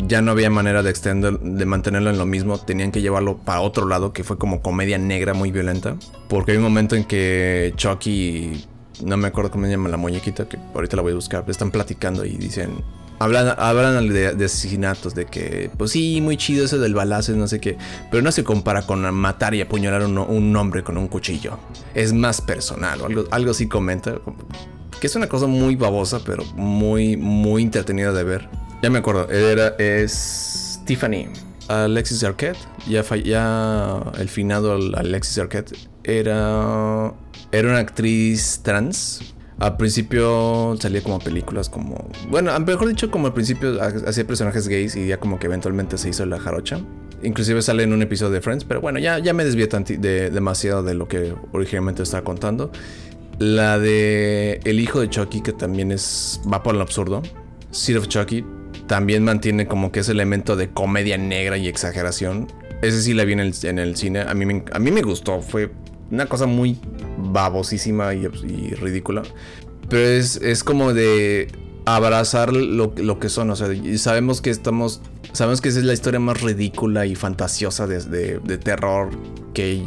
ya 0.06 0.22
no 0.22 0.30
había 0.30 0.50
manera 0.50 0.82
de 0.82 0.90
extender, 0.90 1.38
de 1.38 1.66
mantenerlo 1.66 2.10
en 2.10 2.18
lo 2.18 2.26
mismo. 2.26 2.58
Tenían 2.58 2.92
que 2.92 3.02
llevarlo 3.02 3.36
para 3.38 3.60
otro 3.60 3.86
lado, 3.86 4.12
que 4.12 4.24
fue 4.24 4.38
como 4.38 4.62
comedia 4.62 4.98
negra 4.98 5.34
muy 5.34 5.52
violenta. 5.52 5.96
Porque 6.28 6.52
hay 6.52 6.56
un 6.58 6.64
momento 6.64 6.96
en 6.96 7.04
que 7.04 7.72
Chucky, 7.76 8.64
no 9.04 9.16
me 9.16 9.28
acuerdo 9.28 9.50
cómo 9.50 9.66
se 9.66 9.72
llama 9.72 9.88
la 9.88 9.96
muñequita, 9.96 10.48
que 10.48 10.58
ahorita 10.74 10.96
la 10.96 11.02
voy 11.02 11.12
a 11.12 11.16
buscar, 11.16 11.44
están 11.48 11.70
platicando 11.70 12.24
y 12.24 12.36
dicen, 12.36 12.82
Hablan, 13.22 14.08
de, 14.08 14.44
asesinatos, 14.44 15.14
de 15.14 15.26
que, 15.26 15.70
pues 15.78 15.92
sí, 15.92 16.20
muy 16.20 16.36
chido 16.36 16.64
eso 16.64 16.78
del 16.78 16.94
balazo, 16.94 17.32
no 17.32 17.46
sé 17.46 17.60
qué. 17.60 17.78
Pero 18.10 18.22
no 18.22 18.32
se 18.32 18.42
compara 18.42 18.82
con 18.82 19.02
matar 19.14 19.54
y 19.54 19.60
apuñalar 19.60 20.04
un, 20.04 20.56
hombre 20.56 20.82
con 20.82 20.98
un 20.98 21.06
cuchillo. 21.06 21.58
Es 21.94 22.12
más 22.12 22.40
personal, 22.40 23.00
o 23.00 23.06
algo, 23.06 23.24
algo 23.30 23.52
así 23.52 23.68
comenta. 23.68 24.16
Que 25.00 25.06
es 25.06 25.14
una 25.14 25.28
cosa 25.28 25.46
muy 25.46 25.76
babosa, 25.76 26.20
pero 26.24 26.44
muy, 26.56 27.16
muy 27.16 27.62
entretenida 27.62 28.12
de 28.12 28.24
ver. 28.24 28.48
Ya 28.82 28.90
me 28.90 28.98
acuerdo, 28.98 29.30
era, 29.30 29.68
es 29.78 30.80
Tiffany. 30.84 31.28
Alexis 31.68 32.24
Arquette, 32.24 32.58
ya, 32.88 33.04
ya 33.16 34.02
el 34.18 34.28
finado 34.28 34.72
Alexis 34.72 35.38
Arquette, 35.38 35.78
era, 36.02 37.14
era 37.52 37.68
una 37.68 37.78
actriz 37.78 38.60
trans 38.64 39.32
al 39.62 39.76
principio 39.76 40.76
salía 40.80 41.02
como 41.04 41.20
películas 41.20 41.68
como... 41.68 42.08
Bueno, 42.28 42.58
mejor 42.58 42.88
dicho, 42.88 43.12
como 43.12 43.28
al 43.28 43.32
principio 43.32 43.80
hacía 43.80 44.26
personajes 44.26 44.66
gays 44.66 44.96
y 44.96 45.06
ya 45.06 45.20
como 45.20 45.38
que 45.38 45.46
eventualmente 45.46 45.98
se 45.98 46.08
hizo 46.08 46.26
la 46.26 46.40
jarocha. 46.40 46.80
Inclusive 47.22 47.62
sale 47.62 47.84
en 47.84 47.92
un 47.92 48.02
episodio 48.02 48.32
de 48.32 48.40
Friends, 48.40 48.64
pero 48.64 48.80
bueno, 48.80 48.98
ya, 48.98 49.20
ya 49.20 49.32
me 49.32 49.44
desvié 49.44 49.68
de, 49.68 50.30
demasiado 50.30 50.82
de 50.82 50.94
lo 50.94 51.06
que 51.06 51.32
originalmente 51.52 52.02
estaba 52.02 52.24
contando. 52.24 52.72
La 53.38 53.78
de 53.78 54.58
El 54.64 54.80
hijo 54.80 55.00
de 55.00 55.08
Chucky, 55.08 55.42
que 55.42 55.52
también 55.52 55.92
es 55.92 56.40
va 56.52 56.64
por 56.64 56.74
lo 56.74 56.82
absurdo. 56.82 57.22
Seed 57.70 57.98
of 57.98 58.08
Chucky 58.08 58.44
también 58.88 59.22
mantiene 59.22 59.68
como 59.68 59.92
que 59.92 60.00
ese 60.00 60.10
elemento 60.10 60.56
de 60.56 60.70
comedia 60.70 61.18
negra 61.18 61.56
y 61.56 61.68
exageración. 61.68 62.48
Ese 62.82 63.00
sí 63.00 63.14
la 63.14 63.24
vi 63.24 63.34
en 63.34 63.40
el, 63.40 63.54
en 63.62 63.78
el 63.78 63.94
cine. 63.94 64.22
A 64.22 64.34
mí, 64.34 64.62
a 64.72 64.78
mí 64.80 64.90
me 64.90 65.02
gustó. 65.02 65.40
Fue 65.40 65.70
una 66.10 66.26
cosa 66.26 66.46
muy 66.46 66.80
babosísima 67.22 68.14
y, 68.14 68.26
ridícula. 68.26 69.22
Pero 69.88 70.06
es, 70.06 70.64
como 70.64 70.92
de 70.92 71.48
abrazar 71.84 72.52
lo, 72.52 73.18
que 73.18 73.28
son. 73.28 73.50
O 73.50 73.56
sea, 73.56 73.72
y 73.72 73.98
sabemos 73.98 74.40
que 74.40 74.50
estamos. 74.50 75.00
Sabemos 75.32 75.60
que 75.60 75.70
esa 75.70 75.78
es 75.78 75.84
la 75.84 75.92
historia 75.92 76.20
más 76.20 76.40
ridícula 76.42 77.06
y 77.06 77.14
fantasiosa 77.14 77.86
de, 77.86 78.38
de, 78.38 78.58
terror. 78.58 79.10
Que 79.54 79.82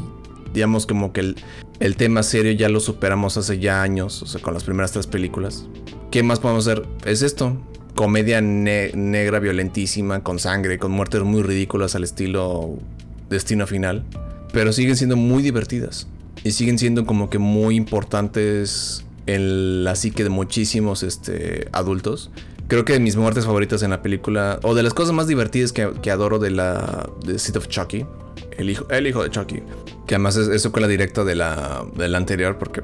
digamos 0.53 0.85
como 0.85 1.13
que 1.13 1.21
el, 1.21 1.35
el, 1.79 1.95
tema 1.97 2.23
serio 2.23 2.51
ya 2.53 2.69
lo 2.69 2.79
superamos 2.79 3.37
hace 3.37 3.59
ya 3.59 3.81
años. 3.81 4.21
O 4.21 4.25
sea, 4.25 4.41
con 4.41 4.53
las 4.53 4.63
primeras 4.63 4.91
tres 4.91 5.07
películas. 5.07 5.65
¿Qué 6.11 6.23
más 6.23 6.39
podemos 6.39 6.67
hacer? 6.67 6.87
Es 7.05 7.21
esto. 7.21 7.57
Comedia 7.93 8.41
negra, 8.41 9.39
violentísima, 9.39 10.21
con 10.21 10.39
sangre, 10.39 10.77
con 10.77 10.91
muertes 10.91 11.21
muy 11.23 11.43
ridículas 11.43 11.95
al 11.95 12.03
estilo 12.03 12.77
Destino 13.29 13.67
Final. 13.67 14.03
Pero 14.51 14.73
siguen 14.73 14.95
siendo 14.95 15.15
muy 15.15 15.43
divertidas. 15.43 16.07
Y 16.45 16.51
siguen 16.51 16.77
siendo 16.77 17.05
como 17.05 17.29
que 17.29 17.39
muy 17.39 17.75
importantes 17.75 19.03
en 19.25 19.83
la 19.83 19.95
psique 19.95 20.23
de 20.23 20.29
muchísimos 20.29 21.01
este, 21.01 21.67
adultos. 21.71 22.29
Creo 22.67 22.85
que 22.85 22.93
de 22.93 22.99
mis 22.99 23.15
muertes 23.15 23.45
favoritas 23.45 23.81
en 23.81 23.89
la 23.89 24.03
película, 24.03 24.59
o 24.61 24.75
de 24.75 24.83
las 24.83 24.93
cosas 24.93 25.13
más 25.13 25.27
divertidas 25.27 25.73
que, 25.73 26.11
adoro 26.11 26.37
de 26.39 26.51
la 26.51 27.09
de 27.25 27.37
Seed 27.39 27.57
of 27.57 27.67
Chucky, 27.67 28.05
el 28.57 28.69
hijo, 28.69 28.87
el 28.89 29.07
hijo 29.07 29.23
de 29.23 29.31
Chucky, 29.31 29.63
que 30.07 30.15
además 30.15 30.37
es, 30.37 30.67
con 30.67 30.83
la 30.83 30.87
directa 30.87 31.23
de 31.23 31.33
la, 31.33 31.83
de 31.95 32.07
la 32.07 32.19
anterior, 32.19 32.57
porque 32.59 32.83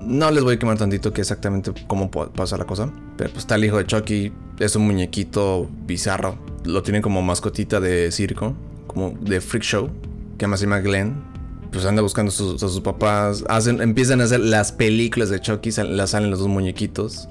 no 0.00 0.30
les 0.30 0.44
voy 0.44 0.54
a 0.54 0.58
quemar 0.58 0.76
tantito 0.76 1.12
que 1.12 1.20
exactamente 1.20 1.72
cómo 1.86 2.10
pasa 2.10 2.56
la 2.56 2.64
cosa, 2.64 2.92
pero 3.16 3.30
pues 3.30 3.44
está 3.44 3.56
el 3.56 3.64
hijo 3.64 3.78
de 3.78 3.86
Chucky, 3.86 4.32
es 4.58 4.76
un 4.76 4.86
muñequito 4.86 5.68
bizarro, 5.86 6.36
lo 6.64 6.82
tienen 6.82 7.02
como 7.02 7.22
mascotita 7.22 7.80
de 7.80 8.12
circo, 8.12 8.54
como 8.86 9.10
de 9.20 9.40
freak 9.40 9.64
show, 9.64 9.90
que 10.38 10.44
además 10.44 10.60
se 10.60 10.66
llama 10.66 10.80
Glenn, 10.80 11.33
pues 11.74 11.86
anda 11.86 12.02
buscando 12.02 12.30
a 12.30 12.32
sus, 12.32 12.80
papás. 12.80 13.44
Hacen, 13.48 13.82
empiezan 13.82 14.20
a 14.20 14.24
hacer 14.24 14.38
las 14.38 14.70
películas 14.70 15.28
de 15.28 15.40
Chucky, 15.40 15.70
las 15.72 16.10
salen 16.10 16.30
los 16.30 16.38
dos 16.38 16.46
muñequitos. 16.46 17.28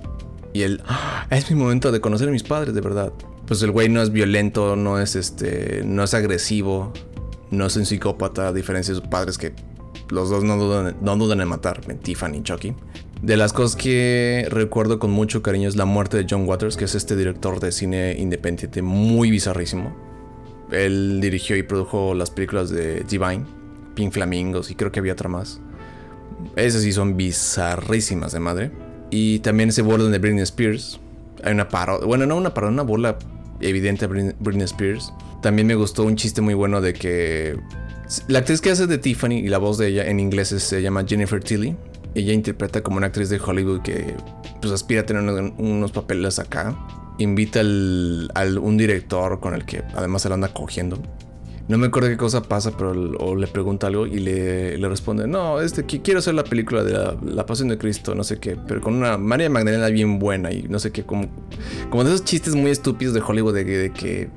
Y 0.52 0.64
él, 0.64 0.84
ah, 0.86 1.26
es 1.30 1.50
mi 1.50 1.56
momento 1.56 1.94
de 1.94 2.02
conocer 2.02 2.28
a 2.28 2.32
mis 2.32 2.44
padres, 2.44 2.76
de 2.76 2.82
verdad. 2.82 3.14
Pues 3.48 3.62
el 3.64 3.72
güey 3.72 3.88
no 3.88 4.02
es 4.02 4.12
violento, 4.12 4.76
no 4.76 5.00
es 5.00 5.16
este, 5.16 5.84
no 5.86 6.04
es 6.04 6.14
agresivo, 6.14 6.92
no 7.52 7.66
es 7.66 7.78
un 7.78 7.86
psicópata, 7.86 8.50
a 8.50 8.54
diferencia 8.54 8.94
de 8.94 9.00
sus 9.00 9.10
padres 9.10 9.38
que 9.38 9.54
los 10.10 10.30
dos 10.30 10.44
no 10.44 10.58
dudan, 10.58 11.42
en 11.42 11.48
matar, 11.48 11.80
Tiffany 12.04 12.36
y 12.36 12.44
Chucky. 12.44 12.76
De 13.22 13.38
las 13.38 13.54
cosas 13.54 13.78
que 13.78 14.46
recuerdo 14.50 15.00
con 15.00 15.12
mucho 15.12 15.42
cariño 15.42 15.70
es 15.70 15.78
la 15.78 15.86
muerte 15.86 16.18
de 16.18 16.28
John 16.30 16.46
Waters, 16.46 16.76
que 16.76 16.84
es 16.84 16.96
este 16.96 17.16
director 17.16 17.62
de 17.62 17.72
cine 17.72 18.18
independiente 18.20 18.82
muy 18.82 19.32
bizarrísimo. 19.32 19.96
Él 20.70 21.20
dirigió 21.22 21.56
y 21.56 21.64
produjo 21.64 22.14
las 22.14 22.30
películas 22.30 22.70
de 22.70 23.06
Divine, 23.08 23.46
Pink 23.94 24.14
Flamingos 24.14 24.72
y 24.72 24.76
creo 24.76 24.92
que 24.92 25.00
había 25.00 25.14
otra 25.14 25.30
más. 25.30 25.60
Esas 26.56 26.82
sí 26.82 26.94
son 26.94 27.18
bizarrísimas 27.18 28.32
de 28.32 28.40
madre. 28.40 28.72
Y 29.10 29.40
también 29.40 29.70
ese 29.70 29.82
burla 29.82 30.10
de 30.10 30.20
Britney 30.20 30.44
Spears. 30.44 31.00
Hay 31.44 31.54
una 31.54 31.68
parodia, 31.68 32.06
bueno, 32.06 32.26
no 32.26 32.36
una 32.36 32.54
parodia, 32.54 32.74
una 32.74 32.84
burla 32.84 33.18
evidente 33.62 34.08
de 34.08 34.34
Britney 34.40 34.64
Spears. 34.64 35.14
También 35.42 35.68
me 35.68 35.76
gustó 35.76 36.04
un 36.04 36.16
chiste 36.16 36.42
muy 36.42 36.54
bueno 36.54 36.82
de 36.82 36.94
que 36.94 37.58
la 38.28 38.40
actriz 38.40 38.62
que 38.62 38.72
hace 38.72 38.88
de 38.88 38.98
Tiffany 38.98 39.34
y 39.34 39.48
la 39.48 39.58
voz 39.58 39.78
de 39.78 39.88
ella 39.88 40.06
en 40.06 40.20
inglés 40.20 40.50
se 40.50 40.82
llama 40.82 41.06
Jennifer 41.08 41.44
Tilly. 41.44 41.76
Ella 42.16 42.34
interpreta 42.34 42.82
como 42.82 42.98
una 42.98 43.08
actriz 43.08 43.30
de 43.30 43.40
Hollywood 43.40 43.82
que 43.82 44.16
pues 44.62 44.72
aspira 44.72 45.02
a 45.02 45.06
tener 45.06 45.24
unos, 45.58 45.92
papeles 45.92 46.40
acá. 46.40 46.78
Invita 47.18 47.60
al, 47.60 48.58
un 48.62 48.78
director 48.78 49.40
con 49.40 49.54
el 49.54 49.66
que 49.66 49.84
además 49.96 50.22
se 50.24 50.30
lo 50.30 50.36
anda 50.36 50.48
cogiendo 50.54 51.00
no 51.68 51.78
me 51.78 51.88
acuerdo 51.88 52.10
qué 52.10 52.18
cosa 52.18 52.42
pasa, 52.42 52.72
pero 52.78 52.92
o 52.92 53.36
le 53.36 53.48
pregunta 53.48 53.88
algo 53.88 54.06
y 54.06 54.20
le, 54.20 54.78
responde, 54.90 55.28
no, 55.28 55.62
este, 55.62 55.86
quiero 55.86 56.20
hacer 56.20 56.34
la 56.34 56.44
película 56.44 56.84
de 56.84 56.94
la, 57.24 57.46
Pasión 57.46 57.70
de 57.70 57.78
Cristo, 57.78 58.16
no 58.16 58.24
sé 58.24 58.38
qué, 58.38 58.58
pero 58.68 58.82
con 58.82 58.96
una 58.96 59.18
María 59.18 59.50
Magdalena 59.50 59.88
bien 59.88 60.20
buena 60.20 60.52
y 60.52 60.64
no 60.64 60.80
sé 60.80 60.92
qué, 60.92 61.04
como, 61.04 61.24
de 61.24 62.04
esos 62.04 62.26
chistes 62.26 62.56
muy 62.56 62.72
estúpidos 62.72 63.14
de 63.14 63.22
Hollywood 63.22 63.54
de, 63.54 63.92
que 63.94 64.30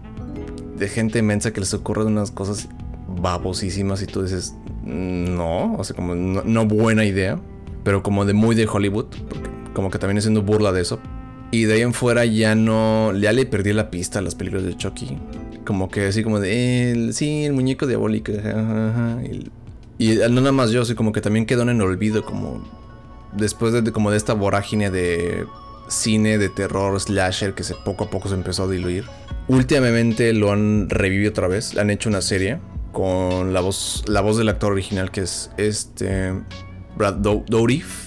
de 0.76 0.88
gente 0.88 1.18
inmensa 1.18 1.52
que 1.52 1.60
les 1.60 1.74
ocurren 1.74 2.08
unas 2.08 2.30
cosas 2.30 2.68
babosísimas 3.08 4.02
y 4.02 4.06
tú 4.06 4.22
dices, 4.22 4.54
no, 4.84 5.74
o 5.74 5.82
sea, 5.84 5.96
como 5.96 6.14
no, 6.14 6.66
buena 6.66 7.04
idea, 7.04 7.40
pero 7.82 8.04
como 8.04 8.24
de 8.24 8.34
muy 8.34 8.54
de 8.54 8.68
Hollywood, 8.68 9.06
como 9.74 9.90
que 9.90 9.98
también 9.98 10.18
haciendo 10.18 10.42
burla 10.42 10.72
de 10.72 10.82
eso. 10.82 11.00
Y 11.52 11.64
de 11.64 11.74
ahí 11.74 11.82
en 11.82 11.94
fuera 11.94 12.24
ya 12.24 12.54
no, 12.54 13.16
ya 13.16 13.32
le 13.32 13.46
perdí 13.46 13.72
la 13.72 13.90
pista 13.90 14.18
a 14.18 14.22
las 14.22 14.34
películas 14.34 14.64
de 14.64 14.76
Chucky 14.76 15.16
como 15.66 15.90
que 15.90 16.06
así 16.06 16.22
como 16.22 16.40
de, 16.40 16.92
el, 16.92 17.12
sí, 17.12 17.44
el 17.44 17.52
muñeco 17.52 17.86
diabólico. 17.86 18.32
y, 19.98 20.14
no 20.16 20.40
nada 20.40 20.52
más 20.52 20.70
yo, 20.70 20.80
así 20.80 20.94
como 20.94 21.12
que 21.12 21.20
también 21.20 21.44
quedó 21.44 21.62
en 21.62 21.68
el 21.68 21.82
olvido, 21.82 22.24
como 22.24 22.64
después 23.36 23.74
de, 23.74 23.92
como 23.92 24.10
de 24.10 24.16
esta 24.16 24.32
vorágine 24.32 24.90
de 24.90 25.44
cine 25.88 26.38
de 26.38 26.48
terror 26.48 26.98
slasher 26.98 27.54
que 27.54 27.62
se, 27.62 27.74
poco 27.74 28.04
a 28.04 28.10
poco 28.10 28.28
se 28.28 28.34
empezó 28.34 28.64
a 28.64 28.70
diluir. 28.70 29.04
Últimamente 29.48 30.32
lo 30.32 30.50
han 30.50 30.88
revivido 30.88 31.30
otra 31.30 31.48
vez, 31.48 31.76
han 31.76 31.90
hecho 31.90 32.08
una 32.08 32.22
serie 32.22 32.58
con 32.92 33.52
la 33.52 33.60
voz, 33.60 34.04
la 34.08 34.22
voz 34.22 34.38
del 34.38 34.48
actor 34.48 34.72
original 34.72 35.10
que 35.10 35.20
es 35.20 35.50
este 35.58 36.32
Brad 36.96 37.16
Dourif 37.16 38.05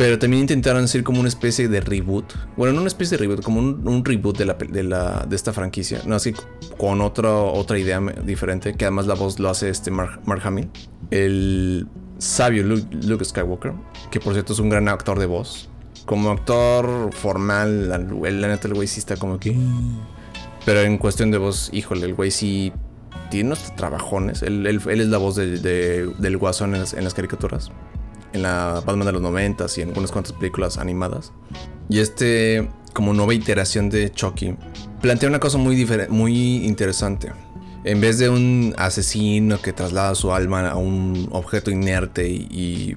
pero 0.00 0.18
también 0.18 0.40
intentaron 0.40 0.84
hacer 0.84 1.04
como 1.04 1.20
una 1.20 1.28
especie 1.28 1.68
de 1.68 1.78
reboot. 1.82 2.32
Bueno, 2.56 2.72
no 2.72 2.80
una 2.80 2.88
especie 2.88 3.18
de 3.18 3.22
reboot, 3.22 3.42
como 3.42 3.60
un, 3.60 4.02
reboot 4.02 4.38
de, 4.38 4.46
la, 4.46 4.54
de, 4.54 4.82
la, 4.82 5.26
de 5.28 5.36
esta 5.36 5.52
franquicia. 5.52 6.00
No, 6.06 6.14
así 6.14 6.32
con 6.78 7.02
otra, 7.02 7.30
otra 7.34 7.78
idea 7.78 8.00
diferente. 8.24 8.72
Que 8.72 8.86
además 8.86 9.06
la 9.06 9.12
voz 9.12 9.38
lo 9.38 9.50
hace 9.50 9.68
este 9.68 9.90
Mark, 9.90 10.22
Hamill. 10.42 10.70
El 11.10 11.86
sabio 12.16 12.62
Luke, 12.62 13.26
Skywalker. 13.26 13.74
Que 14.10 14.20
por 14.20 14.32
cierto 14.32 14.54
es 14.54 14.58
un 14.58 14.70
gran 14.70 14.88
actor 14.88 15.18
de 15.18 15.26
voz. 15.26 15.68
Como 16.06 16.30
actor 16.30 17.12
formal, 17.12 17.90
la, 17.90 17.98
neta 17.98 18.68
el 18.68 18.72
güey 18.72 18.88
sí 18.88 19.00
está 19.00 19.18
como 19.18 19.38
que... 19.38 19.54
Pero 20.64 20.80
en 20.80 20.96
cuestión 20.96 21.30
de 21.30 21.36
voz, 21.36 21.68
híjole, 21.74 22.06
el 22.06 22.14
güey 22.14 22.30
sí 22.30 22.72
tiene 23.30 23.48
unos 23.48 23.76
trabajones. 23.76 24.40
Él, 24.40 24.66
es 24.66 25.08
la 25.08 25.18
voz 25.18 25.36
del 25.36 26.36
guasón 26.38 26.74
en 26.74 27.04
las 27.04 27.12
caricaturas 27.12 27.70
en 28.32 28.42
la 28.42 28.82
Batman 28.84 29.06
de 29.06 29.12
los 29.12 29.22
90 29.22 29.66
y 29.76 29.80
en 29.80 29.88
algunas 29.88 30.12
cuantas 30.12 30.32
películas 30.32 30.78
animadas. 30.78 31.32
Y 31.88 31.98
este, 31.98 32.68
como 32.92 33.12
nueva 33.12 33.34
iteración 33.34 33.90
de 33.90 34.10
Chucky, 34.10 34.54
plantea 35.00 35.28
una 35.28 35.40
cosa 35.40 35.58
muy, 35.58 35.86
muy 36.08 36.66
interesante. 36.66 37.32
En 37.84 38.00
vez 38.00 38.18
de 38.18 38.28
un 38.28 38.74
asesino 38.76 39.60
que 39.60 39.72
traslada 39.72 40.14
su 40.14 40.32
alma 40.32 40.68
a 40.68 40.76
un 40.76 41.28
objeto 41.32 41.70
inerte 41.70 42.28
y, 42.28 42.96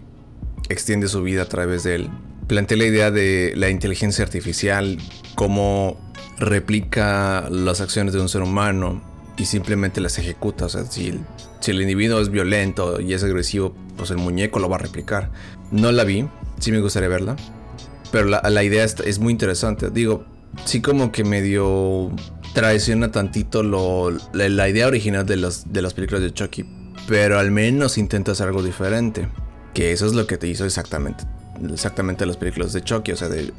extiende 0.69 1.09
su 1.09 1.21
vida 1.21 1.43
a 1.43 1.49
través 1.49 1.83
de 1.83 1.95
él, 1.95 2.09
plantea 2.47 2.77
la 2.77 2.85
idea 2.85 3.11
de 3.11 3.53
la 3.55 3.69
inteligencia 3.69 4.23
artificial, 4.23 4.97
cómo 5.35 5.97
replica 6.39 7.47
las 7.49 7.81
acciones 7.81 8.13
de 8.13 8.21
un 8.21 8.29
ser 8.29 8.41
humano 8.41 9.01
y 9.37 9.45
simplemente 9.45 9.99
las 9.99 10.17
ejecuta. 10.19 10.65
O 10.65 10.69
sea, 10.69 10.85
si 10.85 11.19
si 11.63 11.71
el 11.71 11.81
individuo 11.81 12.19
es 12.19 12.29
violento 12.29 12.99
y 12.99 13.13
es 13.13 13.23
agresivo, 13.23 13.73
pues 13.97 14.11
el 14.11 14.17
muñeco 14.17 14.59
lo 14.59 14.69
va 14.69 14.77
a 14.77 14.79
replicar. 14.79 15.31
No 15.71 15.91
la 15.91 16.03
vi, 16.03 16.27
sí 16.59 16.71
me 16.71 16.79
gustaría 16.79 17.09
verla. 17.09 17.35
Pero 18.11 18.25
la, 18.25 18.63
idea 18.63 18.83
es, 18.83 19.19
muy 19.19 19.31
interesante. 19.31 19.89
Digo, 19.89 20.23
sí 20.65 20.81
como 20.81 21.11
que 21.11 21.23
medio 21.23 22.11
traiciona 22.53 23.11
tantito 23.11 23.63
lo, 23.63 24.11
la, 24.33 24.69
idea 24.69 24.85
original 24.85 25.25
de 25.25 25.37
las, 25.37 25.73
de 25.73 25.81
las 25.81 25.95
películas 25.95 26.21
de 26.21 26.31
Chucky. 26.31 26.63
Pero 27.07 27.39
al 27.39 27.49
menos 27.49 27.97
intenta 27.97 28.33
hacer 28.33 28.49
algo 28.49 28.61
diferente. 28.61 29.27
Que 29.73 29.91
eso 29.91 30.05
es 30.05 30.13
lo 30.13 30.27
que 30.27 30.37
te 30.37 30.47
hizo 30.47 30.63
exactamente. 30.63 31.23
Exactamente 31.71 32.27
las 32.27 32.37
películas 32.37 32.71
de 32.73 32.83
Chucky. 32.83 33.13
O 33.13 33.17
sea, 33.17 33.29
de 33.29 33.51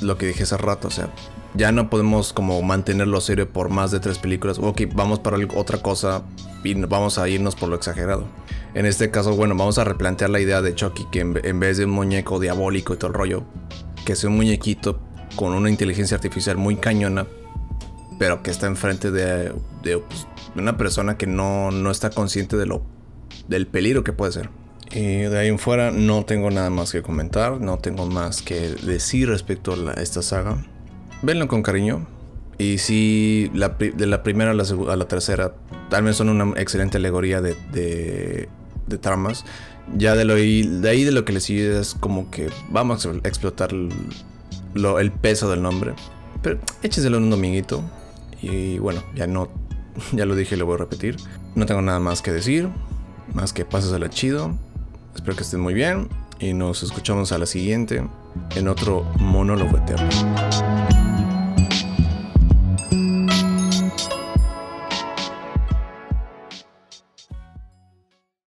lo 0.00 0.16
que 0.16 0.26
dije 0.26 0.44
hace 0.44 0.56
rato. 0.56 0.86
O 0.86 0.92
sea, 0.92 1.10
ya 1.54 1.72
no 1.72 1.90
podemos 1.90 2.32
como 2.32 2.62
mantenerlo 2.62 3.20
serio 3.20 3.50
por 3.50 3.70
más 3.70 3.90
de 3.90 3.98
tres 3.98 4.18
películas. 4.18 4.58
Ok, 4.60 4.82
vamos 4.94 5.18
para 5.18 5.36
otra 5.56 5.78
cosa 5.78 6.22
y 6.62 6.74
vamos 6.74 7.18
a 7.18 7.28
irnos 7.28 7.56
por 7.56 7.68
lo 7.68 7.76
exagerado. 7.76 8.26
En 8.76 8.84
este 8.84 9.10
caso, 9.10 9.34
bueno, 9.34 9.56
vamos 9.56 9.78
a 9.78 9.84
replantear 9.84 10.28
la 10.28 10.38
idea 10.38 10.60
de 10.60 10.74
Chucky 10.74 11.06
que 11.10 11.20
en, 11.20 11.60
vez 11.60 11.78
de 11.78 11.86
un 11.86 11.92
muñeco 11.92 12.38
diabólico 12.38 12.92
y 12.92 12.98
todo 12.98 13.08
el 13.08 13.14
rollo, 13.14 13.42
que 14.04 14.14
sea 14.14 14.28
un 14.28 14.36
muñequito 14.36 15.00
con 15.34 15.54
una 15.54 15.70
inteligencia 15.70 16.14
artificial 16.14 16.58
muy 16.58 16.76
cañona, 16.76 17.26
pero 18.18 18.42
que 18.42 18.50
está 18.50 18.66
enfrente 18.66 19.10
de, 19.10 19.54
de, 19.82 19.96
pues, 19.96 20.26
una 20.56 20.76
persona 20.76 21.16
que 21.16 21.26
no, 21.26 21.70
no 21.70 21.90
está 21.90 22.10
consciente 22.10 22.58
de 22.58 22.66
lo, 22.66 22.82
del 23.48 23.66
peligro 23.66 24.04
que 24.04 24.12
puede 24.12 24.32
ser. 24.32 24.50
Y 24.90 25.22
de 25.22 25.38
ahí 25.38 25.48
en 25.48 25.58
fuera 25.58 25.90
no 25.90 26.26
tengo 26.26 26.50
nada 26.50 26.68
más 26.68 26.92
que 26.92 27.00
comentar, 27.00 27.58
no 27.58 27.78
tengo 27.78 28.04
más 28.04 28.42
que 28.42 28.60
decir 28.60 29.30
respecto 29.30 29.72
a 29.72 29.94
esta 30.02 30.20
saga. 30.20 30.66
Venlo 31.22 31.48
con 31.48 31.62
cariño, 31.62 32.06
y 32.58 32.78
sí, 32.78 33.50
de 33.52 34.06
la 34.06 34.22
primera 34.22 34.52
a 34.52 34.54
la, 34.54 35.08
tercera, 35.08 35.54
tal 35.90 36.04
vez 36.04 36.16
son 36.16 36.30
una 36.30 36.58
excelente 36.58 36.96
alegoría 36.96 37.42
de, 37.42 38.48
tramas. 39.00 39.44
Ya 39.96 40.14
de, 40.16 40.24
lo, 40.24 40.34
de 40.34 40.88
ahí 40.88 41.04
de 41.04 41.12
lo 41.12 41.24
que 41.24 41.32
le 41.32 41.40
sigue 41.40 41.78
es 41.78 41.94
como 41.94 42.30
que 42.30 42.50
vamos 42.70 43.06
a 43.06 43.10
explotar 43.24 43.72
el, 43.72 43.90
el 44.74 45.12
peso 45.12 45.50
del 45.50 45.62
nombre. 45.62 45.94
Pero 46.42 46.58
écheselo 46.82 47.18
en 47.18 47.24
un 47.24 47.30
dominguito. 47.30 47.82
Y 48.42 48.78
bueno, 48.78 49.02
ya 49.14 49.26
no, 49.26 49.48
ya 50.12 50.26
lo 50.26 50.34
dije 50.34 50.54
y 50.54 50.58
lo 50.58 50.66
voy 50.66 50.76
a 50.76 50.78
repetir. 50.78 51.16
No 51.54 51.66
tengo 51.66 51.82
nada 51.82 52.00
más 52.00 52.22
que 52.22 52.32
decir, 52.32 52.68
más 53.34 53.52
que 53.52 53.64
pásaselo 53.64 54.08
chido. 54.08 54.54
Espero 55.14 55.36
que 55.36 55.42
estén 55.42 55.60
muy 55.60 55.74
bien 55.74 56.08
y 56.38 56.52
nos 56.52 56.82
escuchamos 56.82 57.32
a 57.32 57.38
la 57.38 57.46
siguiente 57.46 58.06
en 58.54 58.68
otro 58.68 59.04
monólogo 59.18 59.78
eterno. 59.78 60.08